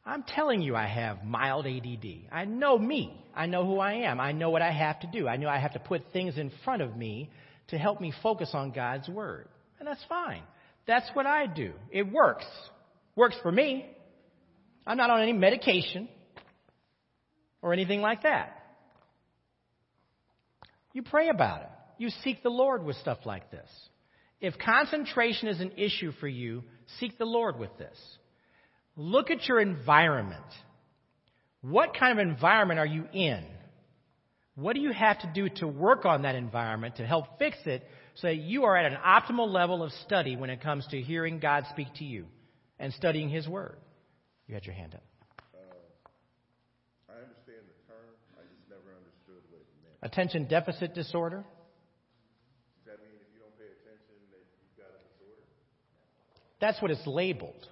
I'm 0.03 0.23
telling 0.23 0.61
you, 0.61 0.75
I 0.75 0.87
have 0.87 1.23
mild 1.23 1.67
ADD. 1.67 2.05
I 2.31 2.45
know 2.45 2.77
me. 2.77 3.23
I 3.35 3.45
know 3.45 3.65
who 3.65 3.79
I 3.79 3.93
am. 4.09 4.19
I 4.19 4.31
know 4.31 4.49
what 4.49 4.61
I 4.61 4.71
have 4.71 4.99
to 5.01 5.07
do. 5.07 5.27
I 5.27 5.37
know 5.37 5.47
I 5.47 5.59
have 5.59 5.73
to 5.73 5.79
put 5.79 6.01
things 6.11 6.37
in 6.37 6.51
front 6.65 6.81
of 6.81 6.97
me 6.97 7.29
to 7.71 7.77
help 7.77 7.99
me 7.99 8.13
focus 8.23 8.51
on 8.53 8.71
God's 8.71 9.09
Word. 9.09 9.47
And 9.79 9.87
that's 9.87 10.03
fine. 10.07 10.43
That's 10.87 11.09
what 11.13 11.25
I 11.25 11.47
do. 11.47 11.73
It 11.91 12.11
works. 12.11 12.45
Works 13.15 13.35
for 13.41 13.51
me. 13.51 13.85
I'm 14.85 14.97
not 14.97 15.09
on 15.09 15.21
any 15.21 15.33
medication 15.33 16.07
or 17.61 17.73
anything 17.73 18.01
like 18.01 18.23
that. 18.23 18.57
You 20.93 21.03
pray 21.03 21.29
about 21.29 21.61
it. 21.61 21.69
You 21.97 22.09
seek 22.23 22.43
the 22.43 22.49
Lord 22.49 22.83
with 22.83 22.95
stuff 22.97 23.19
like 23.25 23.51
this. 23.51 23.69
If 24.39 24.55
concentration 24.57 25.47
is 25.47 25.61
an 25.61 25.73
issue 25.77 26.11
for 26.19 26.27
you, 26.27 26.63
seek 26.99 27.17
the 27.17 27.25
Lord 27.25 27.59
with 27.59 27.77
this. 27.77 27.97
Look 28.95 29.29
at 29.29 29.47
your 29.47 29.59
environment. 29.59 30.41
What 31.61 31.95
kind 31.97 32.19
of 32.19 32.27
environment 32.27 32.79
are 32.79 32.85
you 32.85 33.05
in? 33.13 33.45
What 34.55 34.75
do 34.75 34.81
you 34.81 34.91
have 34.91 35.19
to 35.19 35.31
do 35.33 35.49
to 35.57 35.67
work 35.67 36.05
on 36.05 36.23
that 36.23 36.35
environment 36.35 36.97
to 36.97 37.05
help 37.05 37.39
fix 37.39 37.57
it 37.65 37.83
so 38.15 38.27
that 38.27 38.37
you 38.37 38.65
are 38.65 38.75
at 38.75 38.91
an 38.91 38.97
optimal 38.99 39.49
level 39.49 39.81
of 39.81 39.91
study 40.05 40.35
when 40.35 40.49
it 40.49 40.61
comes 40.61 40.85
to 40.87 41.01
hearing 41.01 41.39
God 41.39 41.65
speak 41.69 41.87
to 41.95 42.03
you 42.03 42.25
and 42.77 42.93
studying 42.93 43.29
His 43.29 43.47
Word? 43.47 43.77
You 44.47 44.55
had 44.55 44.65
your 44.65 44.75
hand 44.75 44.95
up. 44.95 45.03
Uh, 45.53 45.57
I 47.09 47.13
understand 47.23 47.63
the 47.63 47.79
term. 47.87 48.11
I 48.35 48.43
just 48.43 48.67
never 48.69 48.91
understood 48.91 49.41
what 49.49 49.61
it 49.61 49.67
meant. 49.81 50.11
Attention 50.11 50.47
deficit 50.49 50.93
disorder. 50.93 51.45
Does 52.83 52.85
that 52.85 52.99
mean 52.99 53.15
if 53.15 53.31
you 53.33 53.39
don't 53.39 53.55
pay 53.55 53.71
attention 53.71 54.19
that 54.31 54.43
you've 54.59 54.75
got 54.75 54.91
a 54.91 54.99
disorder? 55.15 55.47
That's 56.59 56.81
what 56.81 56.91
it's 56.91 57.07
labeled. 57.07 57.67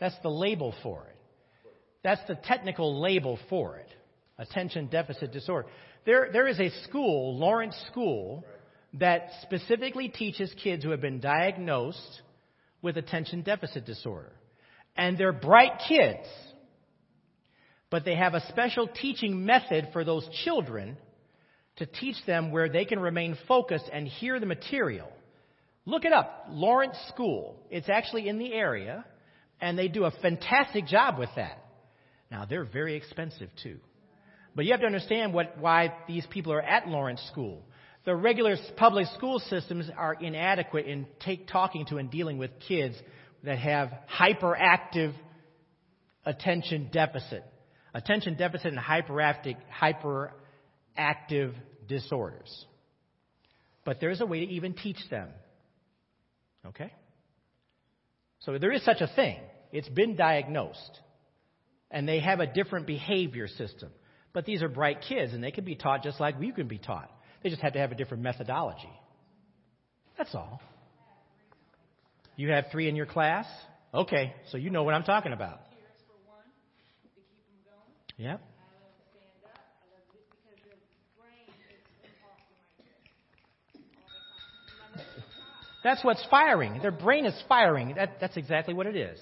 That's 0.00 0.16
the 0.22 0.30
label 0.30 0.74
for 0.82 1.04
it. 1.04 1.16
That's 2.02 2.26
the 2.26 2.34
technical 2.34 3.00
label 3.00 3.38
for 3.50 3.76
it. 3.76 3.88
Attention 4.42 4.88
deficit 4.88 5.32
disorder. 5.32 5.68
There, 6.04 6.30
there 6.32 6.48
is 6.48 6.58
a 6.58 6.70
school, 6.82 7.38
Lawrence 7.38 7.76
School, 7.90 8.44
that 8.94 9.28
specifically 9.42 10.08
teaches 10.08 10.52
kids 10.62 10.82
who 10.82 10.90
have 10.90 11.00
been 11.00 11.20
diagnosed 11.20 12.22
with 12.82 12.96
attention 12.96 13.42
deficit 13.42 13.86
disorder. 13.86 14.32
And 14.96 15.16
they're 15.16 15.32
bright 15.32 15.80
kids. 15.88 16.26
But 17.88 18.04
they 18.04 18.16
have 18.16 18.34
a 18.34 18.46
special 18.48 18.88
teaching 18.88 19.46
method 19.46 19.90
for 19.92 20.02
those 20.02 20.28
children 20.44 20.96
to 21.76 21.86
teach 21.86 22.16
them 22.26 22.50
where 22.50 22.68
they 22.68 22.84
can 22.84 22.98
remain 22.98 23.38
focused 23.46 23.88
and 23.92 24.08
hear 24.08 24.40
the 24.40 24.46
material. 24.46 25.08
Look 25.86 26.04
it 26.04 26.12
up. 26.12 26.46
Lawrence 26.50 26.96
School. 27.08 27.56
It's 27.70 27.88
actually 27.88 28.28
in 28.28 28.38
the 28.38 28.52
area, 28.52 29.04
and 29.60 29.78
they 29.78 29.86
do 29.86 30.04
a 30.04 30.10
fantastic 30.10 30.86
job 30.86 31.18
with 31.18 31.30
that. 31.36 31.64
Now, 32.28 32.44
they're 32.44 32.64
very 32.64 32.96
expensive 32.96 33.50
too. 33.62 33.78
But 34.54 34.64
you 34.64 34.72
have 34.72 34.80
to 34.80 34.86
understand 34.86 35.32
what, 35.32 35.58
why 35.58 35.94
these 36.06 36.26
people 36.26 36.52
are 36.52 36.60
at 36.60 36.88
Lawrence 36.88 37.22
School. 37.30 37.62
The 38.04 38.14
regular 38.14 38.56
public 38.76 39.06
school 39.14 39.38
systems 39.38 39.88
are 39.96 40.14
inadequate 40.14 40.86
in 40.86 41.06
take, 41.20 41.46
talking 41.48 41.86
to 41.86 41.98
and 41.98 42.10
dealing 42.10 42.38
with 42.38 42.50
kids 42.66 42.96
that 43.44 43.58
have 43.58 43.90
hyperactive 44.12 45.14
attention 46.24 46.90
deficit. 46.92 47.44
Attention 47.94 48.36
deficit 48.36 48.72
and 48.72 48.78
hyperactive, 48.78 49.56
hyperactive 49.80 51.54
disorders. 51.88 52.66
But 53.84 54.00
there's 54.00 54.20
a 54.20 54.26
way 54.26 54.46
to 54.46 54.52
even 54.52 54.74
teach 54.74 54.98
them. 55.10 55.28
Okay? 56.66 56.92
So 58.40 58.58
there 58.58 58.72
is 58.72 58.84
such 58.84 59.00
a 59.00 59.08
thing. 59.14 59.38
It's 59.72 59.88
been 59.88 60.16
diagnosed. 60.16 61.00
And 61.90 62.08
they 62.08 62.20
have 62.20 62.40
a 62.40 62.46
different 62.46 62.86
behavior 62.86 63.48
system. 63.48 63.90
But 64.32 64.46
these 64.46 64.62
are 64.62 64.68
bright 64.68 65.02
kids, 65.06 65.34
and 65.34 65.42
they 65.42 65.50
can 65.50 65.64
be 65.64 65.74
taught 65.74 66.02
just 66.02 66.20
like 66.20 66.38
we 66.38 66.52
can 66.52 66.68
be 66.68 66.78
taught. 66.78 67.10
They 67.42 67.50
just 67.50 67.62
have 67.62 67.74
to 67.74 67.78
have 67.78 67.92
a 67.92 67.94
different 67.94 68.22
methodology. 68.22 68.92
That's 70.16 70.34
all. 70.34 70.60
You 72.36 72.50
have 72.50 72.66
three 72.72 72.88
in 72.88 72.96
your 72.96 73.06
class? 73.06 73.46
Okay, 73.92 74.34
so 74.50 74.56
you 74.56 74.70
know 74.70 74.84
what 74.84 74.94
I'm 74.94 75.02
talking 75.02 75.32
about. 75.32 75.60
Yep. 78.16 78.40
That's 85.82 86.04
what's 86.04 86.24
firing. 86.30 86.80
Their 86.80 86.92
brain 86.92 87.26
is 87.26 87.34
firing. 87.48 87.94
That, 87.96 88.18
that's 88.20 88.36
exactly 88.36 88.72
what 88.72 88.86
it 88.86 88.96
is. 88.96 89.18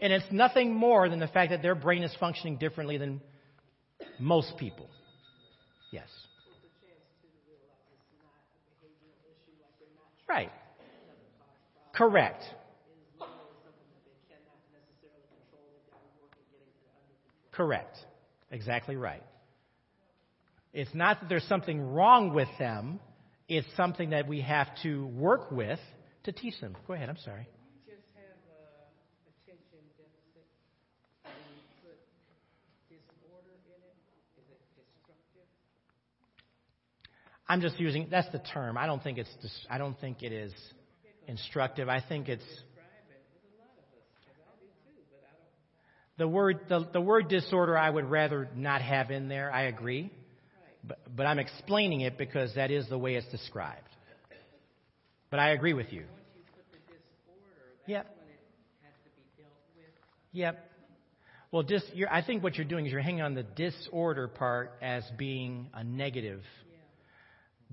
And 0.00 0.12
it's 0.12 0.24
nothing 0.30 0.74
more 0.74 1.08
than 1.08 1.18
the 1.18 1.26
fact 1.26 1.50
that 1.50 1.62
their 1.62 1.74
brain 1.74 2.04
is 2.04 2.14
functioning 2.20 2.56
differently 2.56 2.96
than 2.96 3.20
most 4.20 4.56
people. 4.58 4.88
Yes. 5.90 6.08
Right. 10.28 10.52
Correct. 11.92 12.44
Correct. 17.52 17.96
Exactly 18.52 18.96
right. 18.96 19.22
It's 20.72 20.94
not 20.94 21.20
that 21.20 21.28
there's 21.28 21.44
something 21.44 21.80
wrong 21.92 22.32
with 22.32 22.48
them, 22.58 23.00
it's 23.48 23.66
something 23.76 24.10
that 24.10 24.28
we 24.28 24.40
have 24.42 24.68
to 24.84 25.06
work 25.08 25.50
with 25.50 25.80
to 26.24 26.32
teach 26.32 26.60
them. 26.60 26.76
Go 26.86 26.94
ahead, 26.94 27.08
I'm 27.08 27.16
sorry. 27.16 27.48
Just 34.48 34.62
have 34.76 34.86
attention 35.04 35.28
deficit 35.34 35.44
and 35.48 35.60
you 35.60 35.80
put 35.80 35.96
disorder 35.96 36.06
in 36.06 36.20
it? 36.24 36.36
Is 36.36 36.80
it 36.80 37.00
destructive? 37.00 37.48
I'm 37.48 37.60
just 37.60 37.76
using 37.80 38.02
that's 38.10 38.30
the 38.30 38.42
term. 38.52 38.78
I 38.78 38.86
don't 38.86 39.02
think 39.02 39.18
it's 39.18 39.30
I 39.68 39.78
don't 39.78 39.98
think 40.00 40.22
it 40.22 40.32
is 40.32 40.52
instructive. 41.26 41.88
I 41.88 42.00
think 42.00 42.28
it's 42.28 42.46
the 46.20 46.28
word 46.28 46.60
the, 46.68 46.86
the 46.92 47.00
word 47.00 47.28
disorder 47.28 47.76
I 47.76 47.88
would 47.88 48.04
rather 48.04 48.48
not 48.54 48.82
have 48.82 49.10
in 49.10 49.28
there. 49.28 49.50
I 49.50 49.62
agree. 49.62 50.12
But, 50.86 50.98
but 51.14 51.26
I'm 51.26 51.38
explaining 51.38 52.02
it 52.02 52.16
because 52.16 52.54
that 52.54 52.70
is 52.70 52.88
the 52.88 52.98
way 52.98 53.14
it's 53.14 53.28
described. 53.28 53.88
But 55.30 55.38
I 55.40 55.50
agree 55.50 55.74
with 55.74 55.92
you. 55.92 56.04
Once 56.10 56.24
you 56.34 56.42
put 56.54 56.64
the 56.72 56.78
disorder, 56.88 57.76
that's 57.78 57.88
Yep. 57.88 58.16
when 58.18 58.28
it 58.28 58.40
has 58.82 58.94
to 59.04 59.10
be 59.14 59.22
dealt 59.36 59.52
with. 59.76 59.92
Yep. 60.32 60.69
Well, 61.52 61.62
dis, 61.64 61.82
you're, 61.94 62.12
I 62.12 62.22
think 62.22 62.42
what 62.42 62.54
you're 62.56 62.66
doing 62.66 62.86
is 62.86 62.92
you're 62.92 63.00
hanging 63.00 63.22
on 63.22 63.34
the 63.34 63.42
disorder 63.42 64.28
part 64.28 64.72
as 64.80 65.02
being 65.18 65.68
a 65.74 65.82
negative. 65.82 66.42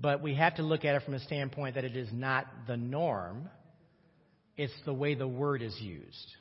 But 0.00 0.22
we 0.22 0.34
have 0.34 0.56
to 0.56 0.62
look 0.62 0.84
at 0.84 0.94
it 0.94 1.02
from 1.04 1.14
a 1.14 1.20
standpoint 1.20 1.76
that 1.76 1.84
it 1.84 1.96
is 1.96 2.08
not 2.12 2.46
the 2.66 2.76
norm. 2.76 3.48
It's 4.56 4.72
the 4.84 4.92
way 4.92 5.14
the 5.14 5.28
word 5.28 5.62
is 5.62 5.76
used. 5.80 6.36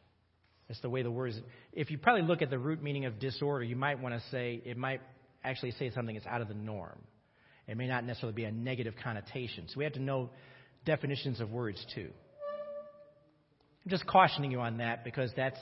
It's 0.69 0.81
the 0.81 0.89
way 0.89 1.03
the 1.03 1.11
word 1.11 1.29
is. 1.29 1.39
If 1.73 1.91
you 1.91 1.97
probably 1.97 2.23
look 2.23 2.41
at 2.41 2.49
the 2.49 2.59
root 2.59 2.81
meaning 2.81 3.05
of 3.05 3.19
disorder, 3.19 3.63
you 3.63 3.75
might 3.75 3.99
want 3.99 4.15
to 4.15 4.21
say, 4.31 4.61
it 4.65 4.77
might 4.77 5.01
actually 5.43 5.71
say 5.71 5.91
something 5.91 6.15
that's 6.15 6.27
out 6.27 6.41
of 6.41 6.47
the 6.47 6.55
norm. 6.55 6.99
It 7.67 7.77
may 7.77 7.87
not 7.87 8.03
necessarily 8.03 8.35
be 8.35 8.45
a 8.45 8.51
negative 8.51 8.95
connotation. 9.03 9.67
So 9.67 9.75
we 9.77 9.83
have 9.83 9.93
to 9.93 10.01
know 10.01 10.31
definitions 10.85 11.39
of 11.39 11.51
words 11.51 11.83
too. 11.93 12.09
I'm 13.85 13.89
just 13.89 14.07
cautioning 14.07 14.51
you 14.51 14.59
on 14.59 14.77
that 14.77 15.03
because 15.03 15.31
that's, 15.35 15.59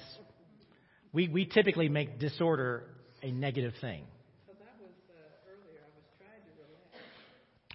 we, 1.15 1.30
we 1.30 1.45
typically 1.45 1.88
make 1.88 2.19
disorder 2.19 2.84
a 3.23 3.32
negative 3.32 3.71
thing. 3.80 4.04
Because 4.43 4.60
I 4.60 4.75
was, 4.84 4.91
uh, 5.08 5.47
earlier, 5.47 5.80
I 5.80 5.89
was 5.95 6.04
trying 6.19 6.43
to 6.43 6.51
relax 6.60 6.91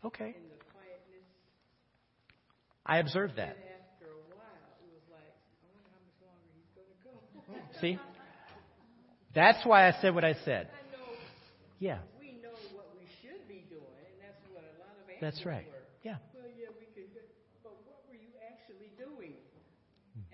Okay. 0.04 0.36
in 0.36 0.44
the 0.52 0.60
quietness. 0.68 1.24
I 2.84 2.98
observed 3.00 3.40
that. 3.40 3.56
And 3.56 3.80
after 3.80 4.12
a 4.12 4.22
while, 4.36 4.68
it 4.84 4.92
was 4.92 5.04
like, 5.08 5.32
I 5.32 5.72
wonder 5.72 5.88
how 5.88 6.04
much 6.04 6.20
longer 6.20 6.48
he's 6.52 6.68
going 6.76 6.92
to 6.92 7.00
go. 7.00 7.16
See? 7.80 7.96
That's 9.34 9.64
why 9.64 9.88
I 9.88 9.96
said 10.04 10.12
what 10.14 10.24
I 10.24 10.36
said. 10.44 10.68
I 10.68 10.84
know 10.92 11.08
Yeah, 11.80 12.04
we 12.20 12.36
know 12.44 12.52
what 12.76 12.92
we 12.92 13.08
should 13.24 13.40
be 13.48 13.64
doing, 13.72 13.96
and 14.04 14.16
that's 14.20 14.42
what 14.52 14.68
a 14.68 14.74
lot 14.84 15.00
of 15.00 15.08
answers 15.08 15.22
that's 15.22 15.40
right. 15.48 15.64
were. 15.64 15.86
Yeah. 16.04 16.20
Well, 16.36 16.44
yeah, 16.60 16.68
we 16.76 16.84
could, 16.92 17.08
but 17.64 17.72
what 17.88 18.04
were 18.04 18.18
you 18.20 18.36
actually 18.52 18.92
doing? 19.00 19.38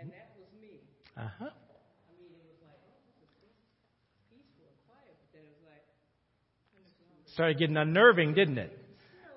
And 0.00 0.10
that 0.10 0.34
was 0.34 0.48
me. 0.58 0.80
Uh 1.14 1.28
huh. 1.28 1.52
I 1.52 2.12
mean, 2.16 2.32
it 2.32 2.44
was 2.48 2.56
like, 2.64 2.80
oh, 2.88 2.96
this 3.04 3.20
is 3.20 3.30
good, 3.44 3.52
peaceful 4.32 4.64
and 4.64 4.78
quiet, 4.88 5.12
but 5.20 5.28
then 5.36 5.44
it 5.44 5.52
was 5.52 5.64
like, 5.68 5.84
how 6.72 6.80
much 6.80 6.96
longer? 7.04 7.25
Started 7.36 7.58
getting 7.58 7.76
unnerving, 7.76 8.32
didn't 8.32 8.56
it? 8.56 8.72
No, 8.72 9.28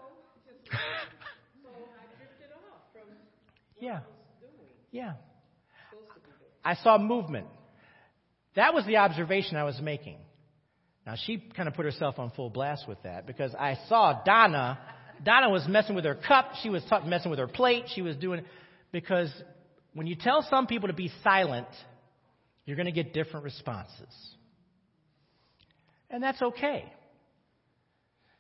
just 0.47 0.71
so 0.71 1.67
I 1.67 2.17
drifted 2.17 2.47
off 2.55 2.79
from 2.93 3.09
what 3.09 3.83
Yeah. 3.83 3.91
I 3.91 3.95
was 3.97 4.05
doing, 4.39 4.67
Yeah. 4.91 5.13
supposed 5.91 6.07
to 6.13 6.19
be 6.21 6.27
doing. 6.27 6.51
I 6.63 6.75
saw 6.75 6.97
movement. 6.97 7.47
That 8.53 8.73
was 8.73 8.85
the 8.85 8.95
observation 8.95 9.57
I 9.57 9.65
was 9.65 9.81
making. 9.81 10.17
Now, 11.05 11.15
she 11.15 11.39
kind 11.39 11.67
of 11.67 11.75
put 11.75 11.83
herself 11.83 12.19
on 12.19 12.29
full 12.31 12.49
blast 12.49 12.87
with 12.87 13.03
that 13.03 13.27
because 13.27 13.53
I 13.53 13.75
saw 13.89 14.23
Donna. 14.23 14.79
Donna 15.21 15.49
was 15.49 15.67
messing 15.67 15.93
with 15.93 16.05
her 16.05 16.15
cup. 16.15 16.53
She 16.63 16.69
was 16.69 16.81
t- 16.85 17.05
messing 17.05 17.29
with 17.31 17.39
her 17.39 17.47
plate. 17.47 17.89
She 17.89 18.01
was 18.01 18.15
doing. 18.15 18.45
Because 18.93 19.29
when 19.93 20.07
you 20.07 20.15
tell 20.15 20.41
some 20.43 20.67
people 20.67 20.87
to 20.87 20.93
be 20.93 21.11
silent, 21.21 21.67
you're 22.63 22.77
going 22.77 22.85
to 22.85 22.93
get 22.93 23.13
different 23.13 23.43
responses. 23.43 24.35
And 26.09 26.23
that's 26.23 26.41
okay. 26.41 26.85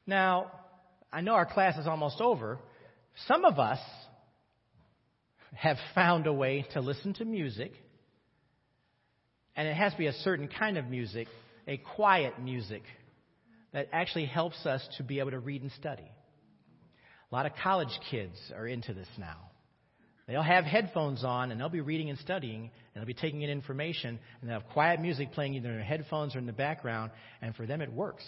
Now, 0.09 0.51
I 1.13 1.21
know 1.21 1.33
our 1.33 1.45
class 1.45 1.77
is 1.77 1.85
almost 1.85 2.19
over. 2.19 2.57
Some 3.27 3.45
of 3.45 3.59
us 3.59 3.79
have 5.53 5.77
found 5.93 6.25
a 6.25 6.33
way 6.33 6.65
to 6.73 6.81
listen 6.81 7.13
to 7.13 7.25
music 7.25 7.73
and 9.55 9.67
it 9.67 9.75
has 9.75 9.91
to 9.91 9.97
be 9.99 10.07
a 10.07 10.13
certain 10.13 10.47
kind 10.47 10.79
of 10.79 10.85
music, 10.85 11.27
a 11.67 11.77
quiet 11.77 12.41
music 12.41 12.81
that 13.71 13.89
actually 13.91 14.25
helps 14.25 14.65
us 14.65 14.81
to 14.97 15.03
be 15.03 15.19
able 15.19 15.31
to 15.31 15.39
read 15.39 15.61
and 15.61 15.71
study. 15.73 16.09
A 17.31 17.35
lot 17.35 17.45
of 17.45 17.51
college 17.61 17.95
kids 18.09 18.35
are 18.55 18.65
into 18.65 18.95
this 18.95 19.07
now. 19.19 19.51
They'll 20.27 20.41
have 20.41 20.63
headphones 20.63 21.23
on 21.23 21.51
and 21.51 21.61
they'll 21.61 21.69
be 21.69 21.81
reading 21.81 22.09
and 22.09 22.17
studying 22.17 22.61
and 22.61 22.71
they'll 22.95 23.05
be 23.05 23.13
taking 23.13 23.43
in 23.43 23.51
information 23.51 24.17
and 24.41 24.49
they'll 24.49 24.61
have 24.61 24.69
quiet 24.69 25.01
music 25.01 25.33
playing 25.33 25.53
either 25.53 25.69
in 25.69 25.75
their 25.75 25.83
headphones 25.83 26.35
or 26.35 26.39
in 26.39 26.47
the 26.47 26.53
background 26.53 27.11
and 27.43 27.55
for 27.55 27.67
them 27.67 27.81
it 27.81 27.93
works. 27.93 28.23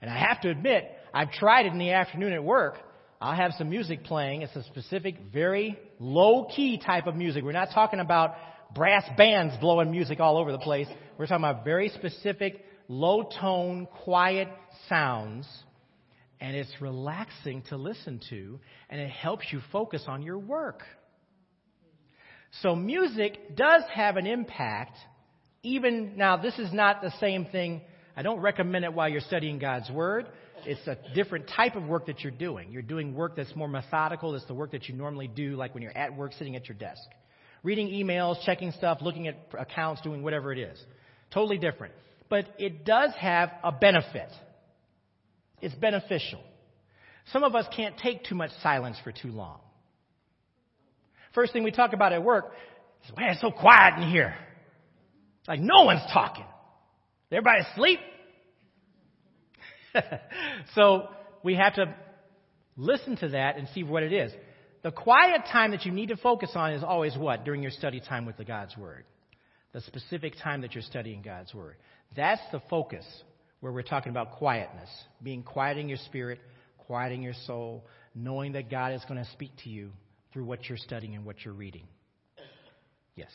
And 0.00 0.10
I 0.10 0.18
have 0.18 0.40
to 0.42 0.50
admit, 0.50 0.84
I've 1.12 1.32
tried 1.32 1.66
it 1.66 1.72
in 1.72 1.78
the 1.78 1.90
afternoon 1.92 2.32
at 2.32 2.44
work. 2.44 2.76
I'll 3.20 3.34
have 3.34 3.52
some 3.58 3.68
music 3.68 4.04
playing. 4.04 4.42
It's 4.42 4.54
a 4.54 4.62
specific, 4.64 5.16
very 5.32 5.76
low 5.98 6.46
key 6.54 6.78
type 6.78 7.06
of 7.08 7.16
music. 7.16 7.42
We're 7.42 7.52
not 7.52 7.70
talking 7.74 7.98
about 7.98 8.34
brass 8.74 9.02
bands 9.16 9.54
blowing 9.60 9.90
music 9.90 10.20
all 10.20 10.36
over 10.38 10.52
the 10.52 10.58
place. 10.58 10.86
We're 11.18 11.26
talking 11.26 11.44
about 11.44 11.64
very 11.64 11.88
specific, 11.88 12.64
low 12.86 13.28
tone, 13.40 13.88
quiet 14.04 14.48
sounds. 14.88 15.48
and 16.40 16.56
it's 16.56 16.72
relaxing 16.80 17.62
to 17.68 17.76
listen 17.76 18.20
to, 18.30 18.60
and 18.88 19.00
it 19.00 19.10
helps 19.10 19.46
you 19.50 19.60
focus 19.72 20.04
on 20.06 20.22
your 20.22 20.38
work. 20.38 20.82
So 22.62 22.74
music 22.74 23.56
does 23.56 23.82
have 23.92 24.16
an 24.16 24.26
impact. 24.26 24.96
Even 25.62 26.16
now, 26.16 26.36
this 26.36 26.58
is 26.58 26.72
not 26.72 27.02
the 27.02 27.12
same 27.20 27.46
thing. 27.46 27.82
I 28.18 28.22
don't 28.22 28.40
recommend 28.40 28.84
it 28.84 28.92
while 28.92 29.08
you're 29.08 29.20
studying 29.20 29.60
God's 29.60 29.88
Word. 29.90 30.26
It's 30.66 30.84
a 30.88 30.96
different 31.14 31.48
type 31.54 31.76
of 31.76 31.84
work 31.84 32.06
that 32.06 32.22
you're 32.22 32.32
doing. 32.32 32.72
You're 32.72 32.82
doing 32.82 33.14
work 33.14 33.36
that's 33.36 33.54
more 33.54 33.68
methodical. 33.68 34.34
It's 34.34 34.44
the 34.46 34.54
work 34.54 34.72
that 34.72 34.88
you 34.88 34.96
normally 34.96 35.28
do, 35.28 35.54
like 35.54 35.72
when 35.72 35.84
you're 35.84 35.96
at 35.96 36.16
work, 36.16 36.32
sitting 36.32 36.56
at 36.56 36.68
your 36.68 36.76
desk. 36.76 37.00
Reading 37.62 37.86
emails, 37.86 38.44
checking 38.44 38.72
stuff, 38.72 38.98
looking 39.02 39.28
at 39.28 39.36
accounts, 39.56 40.02
doing 40.02 40.24
whatever 40.24 40.52
it 40.52 40.58
is. 40.58 40.76
Totally 41.32 41.58
different. 41.58 41.94
But 42.28 42.46
it 42.58 42.84
does 42.84 43.12
have 43.20 43.52
a 43.62 43.70
benefit. 43.70 44.30
It's 45.62 45.76
beneficial. 45.76 46.40
Some 47.32 47.44
of 47.44 47.54
us 47.54 47.66
can't 47.76 47.96
take 47.98 48.24
too 48.24 48.34
much 48.34 48.50
silence 48.64 48.96
for 49.04 49.12
too 49.12 49.30
long. 49.30 49.60
First 51.36 51.52
thing 51.52 51.62
we 51.62 51.70
talk 51.70 51.92
about 51.92 52.12
at 52.12 52.24
work 52.24 52.46
is, 53.08 53.16
man, 53.16 53.30
it's 53.30 53.40
so 53.40 53.52
quiet 53.52 54.02
in 54.02 54.10
here. 54.10 54.34
Like 55.46 55.60
no 55.60 55.84
one's 55.84 56.02
talking. 56.12 56.46
Everybody 57.30 57.64
asleep? 57.72 58.00
so 60.74 61.08
we 61.42 61.54
have 61.54 61.74
to 61.74 61.94
listen 62.76 63.16
to 63.18 63.28
that 63.30 63.56
and 63.56 63.68
see 63.74 63.82
what 63.82 64.02
it 64.02 64.12
is. 64.12 64.32
The 64.82 64.92
quiet 64.92 65.42
time 65.52 65.72
that 65.72 65.84
you 65.84 65.92
need 65.92 66.08
to 66.08 66.16
focus 66.16 66.50
on 66.54 66.72
is 66.72 66.84
always 66.84 67.16
what? 67.16 67.44
During 67.44 67.62
your 67.62 67.72
study 67.72 68.00
time 68.00 68.24
with 68.24 68.36
the 68.36 68.44
God's 68.44 68.76
Word. 68.76 69.04
The 69.72 69.80
specific 69.82 70.34
time 70.42 70.62
that 70.62 70.74
you're 70.74 70.82
studying 70.82 71.20
God's 71.20 71.52
Word. 71.52 71.76
That's 72.16 72.40
the 72.52 72.62
focus 72.70 73.04
where 73.60 73.72
we're 73.72 73.82
talking 73.82 74.10
about 74.10 74.32
quietness. 74.32 74.88
Being 75.22 75.42
quiet 75.42 75.78
in 75.78 75.88
your 75.88 75.98
spirit, 76.06 76.38
quieting 76.78 77.22
your 77.22 77.34
soul, 77.46 77.84
knowing 78.14 78.52
that 78.52 78.70
God 78.70 78.94
is 78.94 79.02
going 79.08 79.22
to 79.22 79.30
speak 79.32 79.50
to 79.64 79.68
you 79.68 79.90
through 80.32 80.44
what 80.44 80.68
you're 80.68 80.78
studying 80.78 81.14
and 81.16 81.24
what 81.24 81.44
you're 81.44 81.54
reading. 81.54 81.86
Yes. 83.16 83.30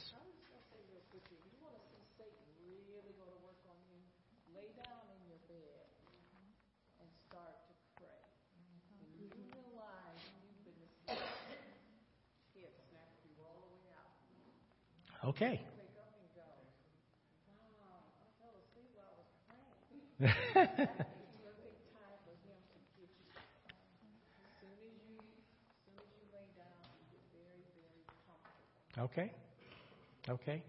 Okay. 15.26 15.62
okay. 28.98 29.32
Okay. 30.28 30.64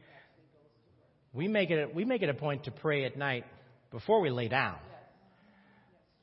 We 1.32 1.48
make 1.48 1.70
it 1.70 1.94
we 1.94 2.04
make 2.04 2.22
it 2.22 2.28
a 2.28 2.34
point 2.34 2.64
to 2.64 2.70
pray 2.70 3.04
at 3.04 3.16
night 3.16 3.44
before 3.90 4.20
we 4.20 4.30
lay 4.30 4.46
down. 4.48 4.76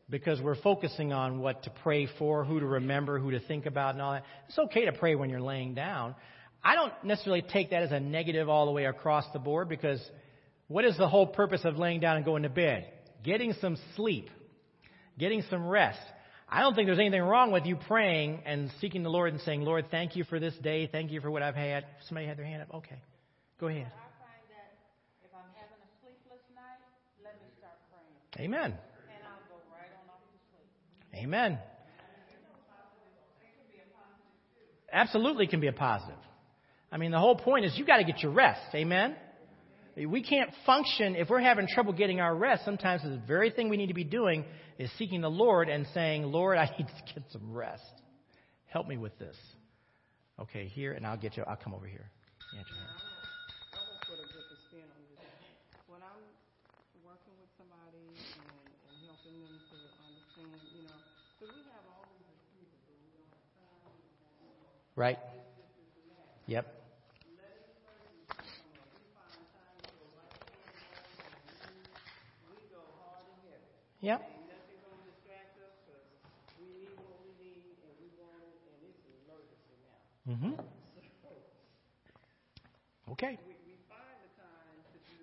Because 0.09 0.41
we're 0.41 0.61
focusing 0.61 1.11
on 1.13 1.39
what 1.39 1.63
to 1.63 1.69
pray 1.84 2.07
for, 2.17 2.43
who 2.45 2.59
to 2.59 2.65
remember, 2.65 3.19
who 3.19 3.32
to 3.32 3.39
think 3.39 3.65
about, 3.65 3.93
and 3.93 4.01
all 4.01 4.13
that. 4.13 4.23
It's 4.49 4.59
okay 4.59 4.86
to 4.86 4.93
pray 4.93 5.15
when 5.15 5.29
you're 5.29 5.41
laying 5.41 5.73
down. 5.73 6.15
I 6.64 6.76
don't 6.76 6.93
necessarily 7.03 7.41
take 7.41 7.72
that 7.72 7.84
as 7.84 7.91
a 7.91 7.99
negative 7.99 8.47
all 8.47 8.66
the 8.66 8.72
way 8.72 8.86
across 8.86 9.26
the 9.34 9.39
board 9.39 9.68
because 9.68 9.99
what 10.68 10.86
is 10.86 10.95
the 10.97 11.07
whole 11.07 11.28
purpose 11.28 11.62
of 11.66 11.78
laying 11.78 11.99
down 11.99 12.18
and 12.18 12.26
going 12.26 12.43
to 12.43 12.49
bed? 12.49 12.88
Getting 13.24 13.53
some 13.59 13.78
sleep, 13.95 14.30
getting 15.18 15.43
some 15.49 15.68
rest. 15.68 15.99
I 16.47 16.62
don't 16.62 16.76
think 16.76 16.88
there's 16.88 16.99
anything 16.99 17.22
wrong 17.22 17.51
with 17.51 17.66
you 17.66 17.78
praying 17.88 18.41
and 18.45 18.70
seeking 18.80 19.03
the 19.03 19.09
Lord 19.09 19.32
and 19.34 19.41
saying, 19.41 19.62
Lord, 19.62 19.86
thank 19.89 20.16
you 20.16 20.24
for 20.24 20.39
this 20.39 20.53
day. 20.62 20.88
Thank 20.88 21.12
you 21.12 21.22
for 21.22 21.32
what 21.32 21.41
I've 21.41 21.55
had. 21.55 21.86
Somebody 22.07 22.28
had 22.28 22.38
their 22.38 22.45
hand 22.45 22.62
up? 22.62 22.74
Okay. 22.76 23.01
Go 23.59 23.68
ahead. 23.68 23.88
I 23.88 24.07
find 24.20 24.43
that 24.49 24.74
if 25.24 25.32
I'm 25.34 25.49
having 25.55 25.82
a 25.82 25.89
sleepless 26.03 26.41
night, 26.53 26.78
let 27.24 27.36
me 27.41 27.47
start 27.57 27.74
praying. 27.89 28.45
Amen. 28.45 28.74
And 28.74 29.24
I'll 29.26 29.47
go 29.49 29.64
right 29.72 29.89
on 29.97 30.09
off 30.09 30.22
to 30.22 30.38
sleep. 30.51 31.24
Amen. 31.24 31.57
Absolutely 34.93 35.47
can 35.47 35.62
be 35.62 35.68
a 35.68 35.74
positive. 35.74 36.18
I 36.92 36.98
mean, 36.98 37.12
the 37.12 37.20
whole 37.20 37.36
point 37.36 37.66
is 37.66 37.78
you 37.78 37.86
got 37.86 37.98
to 37.98 38.04
get 38.04 38.20
your 38.22 38.32
rest. 38.34 38.62
Amen. 38.76 39.16
We 39.96 40.24
can't 40.24 40.50
function 40.66 41.16
if 41.16 41.30
we're 41.30 41.42
having 41.42 41.68
trouble 41.68 41.94
getting 41.94 42.20
our 42.20 42.36
rest. 42.36 42.66
Sometimes 42.66 43.04
the 43.04 43.22
very 43.28 43.50
thing 43.50 43.70
we 43.70 43.78
need 43.78 43.88
to 43.88 43.94
be 43.94 44.04
doing 44.04 44.46
is 44.78 44.89
seeking 44.98 45.22
the 45.22 45.30
Lord 45.30 45.70
and 45.70 45.86
saying, 45.94 46.24
Lord, 46.24 46.58
I 46.58 46.66
need 46.78 46.88
to 46.88 47.14
get 47.14 47.24
some 47.32 47.54
rest. 47.54 47.84
Help 48.68 48.88
me 48.88 48.98
with 48.98 49.18
this. 49.20 49.36
Okay, 50.39 50.68
here, 50.68 50.94
and 50.94 51.06
I'll 51.06 51.18
get 51.18 51.38
you. 51.38 51.44
I'll 51.48 51.56
come 51.56 51.74
over 51.74 51.86
here. 51.86 52.10
I 52.52 52.58
will 52.58 54.00
put 54.08 54.20
a 54.20 54.28
good 54.32 54.48
spin 54.68 54.84
on 54.84 55.04
this. 55.12 55.24
When 55.88 56.02
I'm 56.02 56.24
working 57.06 57.36
with 57.39 57.52
somebody 57.60 58.02
and, 58.04 58.20
and 58.42 58.98
helping 59.06 59.38
them 59.39 59.56
to 59.56 59.76
understand, 60.08 60.56
you 60.76 60.84
know, 60.88 61.00
because 61.38 61.56
we 61.56 61.62
have 61.72 61.84
all 61.94 62.04
these 62.12 62.28
excuses, 62.32 62.80
but 62.88 62.96
we 63.00 63.12
don't 63.12 63.32
have 63.32 63.48
time. 63.56 63.96
Right? 64.96 65.20
Yep. 66.48 66.68
We 72.50 72.60
go 72.72 72.84
hard 73.00 73.24
and 73.30 73.39
heavy. 73.46 73.56
Yep. 73.56 73.56
Ain't 73.56 73.56
nothing 73.56 73.56
gonna 73.56 73.56
distract 73.56 73.56
us 73.56 73.56
because 73.56 73.56
we 73.56 73.56
need 73.56 73.56
what 73.56 73.56
we 73.56 73.56
need 73.56 73.56
and 73.56 73.56
we 73.56 73.56
want 73.56 73.56
it 73.56 73.56
and 73.56 73.64
it's 73.64 73.80
an 73.80 73.89
emergency 79.28 79.78
now. 79.86 80.02
Mm-hmm. 80.34 80.54
Okay. 83.12 83.36
We, 83.45 83.54
we 83.68 83.76
find 83.91 84.18
the 84.24 84.32
time 84.39 84.78
to 84.89 84.97
do 85.12 85.22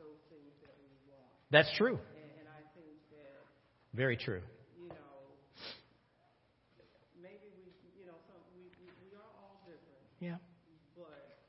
those 0.00 0.18
things 0.32 0.56
that 0.64 0.72
we 0.80 0.88
want. 1.12 1.28
That's 1.52 1.68
true. 1.76 2.00
And, 2.16 2.30
and 2.40 2.48
I 2.48 2.64
think 2.72 2.96
that 3.12 3.44
Very 3.92 4.16
true. 4.16 4.40
you 4.80 4.88
know, 4.88 5.36
maybe 7.20 7.52
we, 7.60 7.68
you 8.00 8.08
know, 8.08 8.16
some, 8.24 8.40
we, 8.56 8.72
we, 8.80 8.88
we 9.04 9.10
are 9.12 9.30
all 9.36 9.60
different, 9.68 10.00
Yeah. 10.24 10.40
but 10.96 11.44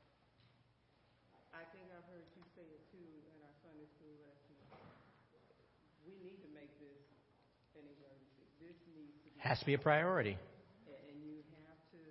I 1.56 1.64
think 1.72 1.88
I've 1.88 2.04
heard 2.12 2.28
you 2.36 2.44
say 2.52 2.68
it 2.68 2.84
too 2.92 3.00
in 3.00 3.38
our 3.48 3.56
Sunday 3.64 3.88
school 3.96 4.12
lesson. 4.28 4.52
We 6.04 6.20
need 6.20 6.44
to 6.44 6.50
make 6.52 6.68
this 6.76 7.00
an 7.80 7.88
emergency. 7.88 8.44
This 8.60 8.76
needs 8.92 9.16
to 9.24 9.30
be, 9.31 9.31
Has 9.42 9.58
to 9.58 9.66
be 9.66 9.74
a 9.74 9.82
priority. 9.82 10.38
and 10.86 10.94
and 11.10 11.18
you 11.18 11.42
have 11.66 11.82
to 11.90 12.02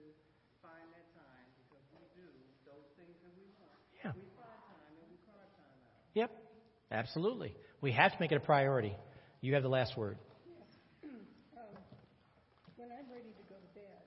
find 0.59 0.84
that 0.91 1.07
time 1.15 1.47
because 1.63 1.88
we 1.95 2.03
do 2.11 2.27
those 2.67 2.84
things 2.99 3.15
that 3.23 3.32
we 3.39 3.47
want. 3.55 3.79
Yeah. 4.03 4.11
We 4.11 4.27
find 4.36 4.59
time 4.67 4.91
and 4.99 5.07
we 5.07 5.15
carve 5.23 5.47
time 5.55 5.79
out. 5.88 6.03
Yep. 6.11 6.29
Absolutely. 6.91 7.55
We 7.79 7.95
have 7.95 8.11
to 8.11 8.19
make 8.19 8.36
it 8.36 8.43
a 8.43 8.43
priority. 8.43 8.99
You 9.39 9.55
have 9.55 9.63
the 9.63 9.71
last 9.71 9.95
word. 9.95 10.19
Um, 11.55 11.71
when 12.75 12.91
I'm 12.91 13.07
ready 13.07 13.32
to 13.32 13.43
go 13.47 13.55
to 13.55 13.69
bed, 13.79 14.03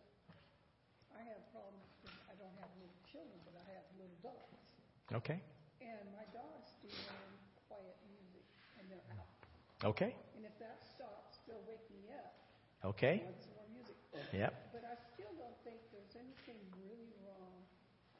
I 1.16 1.24
have 1.24 1.40
problems 1.48 1.88
with, 2.04 2.12
I 2.28 2.36
don't 2.36 2.52
have 2.60 2.68
little 2.76 3.00
children, 3.08 3.40
but 3.48 3.56
I 3.56 3.64
have 3.72 3.88
little 3.96 4.20
dogs. 4.20 4.60
Okay. 5.24 5.40
And 5.80 6.04
my 6.12 6.28
dogs 6.28 6.76
do 6.84 6.92
quiet 7.72 7.96
music, 8.04 8.44
and 8.76 8.84
they're 8.92 9.08
out. 9.16 9.32
Okay. 9.96 10.12
And 10.36 10.44
if 10.44 10.52
that 10.60 10.76
stops, 10.92 11.40
they'll 11.48 11.64
wake 11.64 11.88
me 11.88 12.12
up. 12.12 12.36
Okay. 12.84 13.24
Want 13.24 13.40
some 13.40 13.56
more 13.56 13.70
music. 13.72 13.96
Yep. 14.36 14.52
But 14.76 14.84
I 14.84 14.94
still 15.16 15.32
don't 15.40 15.56
think 15.64 15.80
there's 15.88 16.12
anything 16.20 16.60
really 16.84 17.08
wrong 17.24 17.64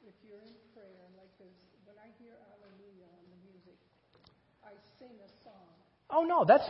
if 0.01 0.17
you're 0.25 0.41
in 0.41 0.57
prayer. 0.73 1.05
Like 1.13 1.29
there's, 1.37 1.53
when 1.85 1.93
I 2.01 2.09
hear 2.17 2.33
Alleluia 2.57 3.05
on 3.13 3.25
the 3.29 3.39
music, 3.45 3.77
I 4.65 4.73
sing 4.97 5.13
a 5.21 5.29
song. 5.45 5.69
Oh 6.09 6.25
no, 6.25 6.45
that's 6.45 6.65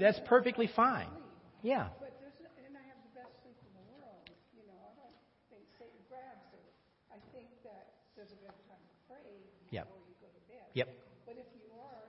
that's 0.00 0.20
perfectly 0.24 0.64
fine. 0.66 1.12
Yeah. 1.60 1.92
But 2.00 2.16
there's, 2.24 2.40
and 2.40 2.72
I 2.72 2.84
have 2.88 3.00
the 3.04 3.12
best 3.20 3.36
sleep 3.44 3.56
in 3.68 3.72
the 3.76 3.84
world. 3.92 4.24
You 4.56 4.64
know, 4.64 4.80
I 4.80 4.92
don't 4.96 5.16
think 5.52 5.68
Satan 5.76 6.00
grabs 6.08 6.48
it. 6.56 6.72
I 7.12 7.20
think 7.36 7.52
that 7.68 8.00
there's 8.16 8.32
a 8.32 8.40
good 8.40 8.56
time 8.64 8.80
to 8.80 8.96
pray 9.12 9.28
before 9.68 9.76
Yep. 9.76 9.86
you 10.08 10.16
go 10.24 10.28
to 10.32 10.42
bed. 10.48 10.68
Yep. 10.72 10.88
But 11.28 11.36
if 11.36 11.48
you 11.52 11.68
are, 11.76 12.08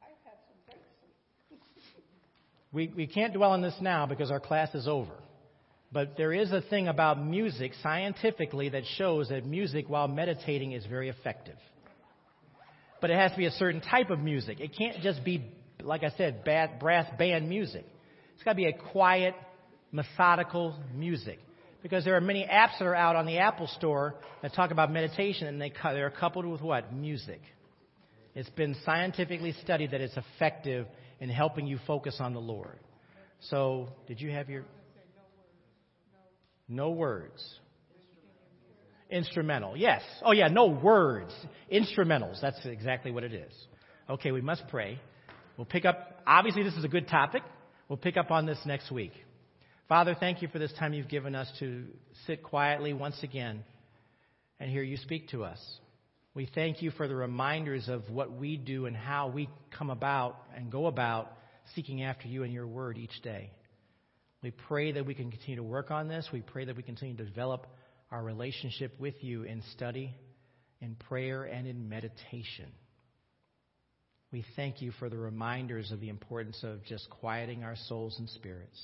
I've 0.00 0.16
had 0.24 0.40
some 0.48 0.56
great 0.64 0.80
sleep. 0.96 1.12
We 2.72 2.92
we 2.94 3.06
can't 3.06 3.32
dwell 3.32 3.52
on 3.52 3.62
this 3.62 3.76
now 3.80 4.06
because 4.06 4.30
our 4.30 4.40
class 4.40 4.74
is 4.74 4.86
over. 4.86 5.12
But 5.90 6.16
there 6.16 6.32
is 6.32 6.52
a 6.52 6.60
thing 6.60 6.86
about 6.86 7.24
music 7.24 7.72
scientifically 7.82 8.68
that 8.70 8.82
shows 8.96 9.30
that 9.30 9.46
music 9.46 9.88
while 9.88 10.06
meditating 10.06 10.72
is 10.72 10.84
very 10.84 11.08
effective. 11.08 11.56
But 13.00 13.10
it 13.10 13.16
has 13.16 13.30
to 13.32 13.38
be 13.38 13.46
a 13.46 13.50
certain 13.52 13.80
type 13.80 14.10
of 14.10 14.18
music. 14.18 14.60
It 14.60 14.76
can't 14.76 15.00
just 15.02 15.24
be, 15.24 15.50
like 15.82 16.02
I 16.02 16.10
said, 16.16 16.44
bad, 16.44 16.78
brass 16.78 17.06
band 17.18 17.48
music. 17.48 17.86
It's 18.34 18.42
got 18.42 18.52
to 18.52 18.56
be 18.56 18.66
a 18.66 18.72
quiet, 18.72 19.34
methodical 19.92 20.76
music. 20.94 21.38
Because 21.82 22.04
there 22.04 22.16
are 22.16 22.20
many 22.20 22.44
apps 22.44 22.78
that 22.78 22.84
are 22.84 22.94
out 22.94 23.16
on 23.16 23.24
the 23.24 23.38
Apple 23.38 23.68
Store 23.68 24.16
that 24.42 24.52
talk 24.52 24.72
about 24.72 24.92
meditation, 24.92 25.46
and 25.46 25.60
they, 25.60 25.72
they're 25.82 26.10
coupled 26.10 26.44
with 26.44 26.60
what? 26.60 26.92
Music. 26.92 27.40
It's 28.34 28.50
been 28.50 28.76
scientifically 28.84 29.54
studied 29.62 29.92
that 29.92 30.00
it's 30.00 30.16
effective 30.16 30.86
in 31.20 31.28
helping 31.28 31.66
you 31.66 31.78
focus 31.86 32.16
on 32.20 32.34
the 32.34 32.40
Lord. 32.40 32.78
So, 33.40 33.88
did 34.06 34.20
you 34.20 34.30
have 34.30 34.48
your. 34.48 34.64
No 36.68 36.90
words. 36.90 37.42
Instrumental. 39.10 39.76
Yes. 39.76 40.02
Oh, 40.22 40.32
yeah, 40.32 40.48
no 40.48 40.66
words. 40.66 41.32
Instrumentals. 41.72 42.40
That's 42.42 42.60
exactly 42.66 43.10
what 43.10 43.24
it 43.24 43.32
is. 43.32 43.52
Okay, 44.10 44.32
we 44.32 44.42
must 44.42 44.68
pray. 44.68 45.00
We'll 45.56 45.64
pick 45.64 45.84
up. 45.84 46.20
Obviously, 46.26 46.62
this 46.62 46.74
is 46.74 46.84
a 46.84 46.88
good 46.88 47.08
topic. 47.08 47.42
We'll 47.88 47.96
pick 47.96 48.18
up 48.18 48.30
on 48.30 48.44
this 48.44 48.58
next 48.66 48.90
week. 48.90 49.12
Father, 49.88 50.14
thank 50.18 50.42
you 50.42 50.48
for 50.48 50.58
this 50.58 50.72
time 50.78 50.92
you've 50.92 51.08
given 51.08 51.34
us 51.34 51.50
to 51.60 51.84
sit 52.26 52.42
quietly 52.42 52.92
once 52.92 53.22
again 53.22 53.64
and 54.60 54.70
hear 54.70 54.82
you 54.82 54.98
speak 54.98 55.28
to 55.30 55.44
us. 55.44 55.58
We 56.38 56.48
thank 56.54 56.82
you 56.82 56.92
for 56.92 57.08
the 57.08 57.16
reminders 57.16 57.88
of 57.88 58.08
what 58.10 58.30
we 58.30 58.56
do 58.56 58.86
and 58.86 58.96
how 58.96 59.26
we 59.26 59.48
come 59.76 59.90
about 59.90 60.40
and 60.54 60.70
go 60.70 60.86
about 60.86 61.32
seeking 61.74 62.04
after 62.04 62.28
you 62.28 62.44
and 62.44 62.52
your 62.52 62.68
word 62.68 62.96
each 62.96 63.22
day. 63.24 63.50
We 64.40 64.52
pray 64.52 64.92
that 64.92 65.04
we 65.04 65.14
can 65.14 65.32
continue 65.32 65.56
to 65.56 65.64
work 65.64 65.90
on 65.90 66.06
this. 66.06 66.28
We 66.32 66.42
pray 66.42 66.64
that 66.66 66.76
we 66.76 66.84
continue 66.84 67.16
to 67.16 67.24
develop 67.24 67.66
our 68.12 68.22
relationship 68.22 68.94
with 69.00 69.16
you 69.20 69.42
in 69.42 69.64
study, 69.72 70.14
in 70.80 70.94
prayer, 70.94 71.42
and 71.42 71.66
in 71.66 71.88
meditation. 71.88 72.70
We 74.30 74.44
thank 74.54 74.80
you 74.80 74.92
for 75.00 75.08
the 75.08 75.18
reminders 75.18 75.90
of 75.90 75.98
the 75.98 76.08
importance 76.08 76.60
of 76.62 76.84
just 76.84 77.10
quieting 77.10 77.64
our 77.64 77.74
souls 77.88 78.14
and 78.16 78.28
spirits. 78.28 78.80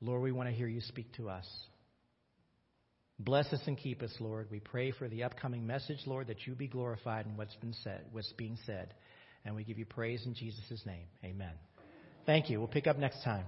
Lord, 0.00 0.22
we 0.22 0.32
want 0.32 0.48
to 0.48 0.54
hear 0.54 0.66
you 0.66 0.80
speak 0.80 1.12
to 1.18 1.28
us. 1.28 1.46
Bless 3.20 3.52
us 3.52 3.60
and 3.66 3.76
keep 3.76 4.02
us, 4.02 4.14
Lord. 4.20 4.48
We 4.50 4.60
pray 4.60 4.92
for 4.92 5.08
the 5.08 5.24
upcoming 5.24 5.66
message, 5.66 5.98
Lord, 6.06 6.28
that 6.28 6.46
you 6.46 6.54
be 6.54 6.68
glorified 6.68 7.26
in 7.26 7.36
what's 7.36 7.56
been 7.56 7.74
said, 7.82 8.04
what's 8.12 8.32
being 8.32 8.56
said. 8.64 8.94
And 9.44 9.56
we 9.56 9.64
give 9.64 9.78
you 9.78 9.86
praise 9.86 10.24
in 10.24 10.34
Jesus' 10.34 10.82
name. 10.86 11.06
Amen. 11.24 11.52
Thank 12.26 12.48
you. 12.48 12.58
We'll 12.58 12.68
pick 12.68 12.86
up 12.86 12.98
next 12.98 13.24
time. 13.24 13.44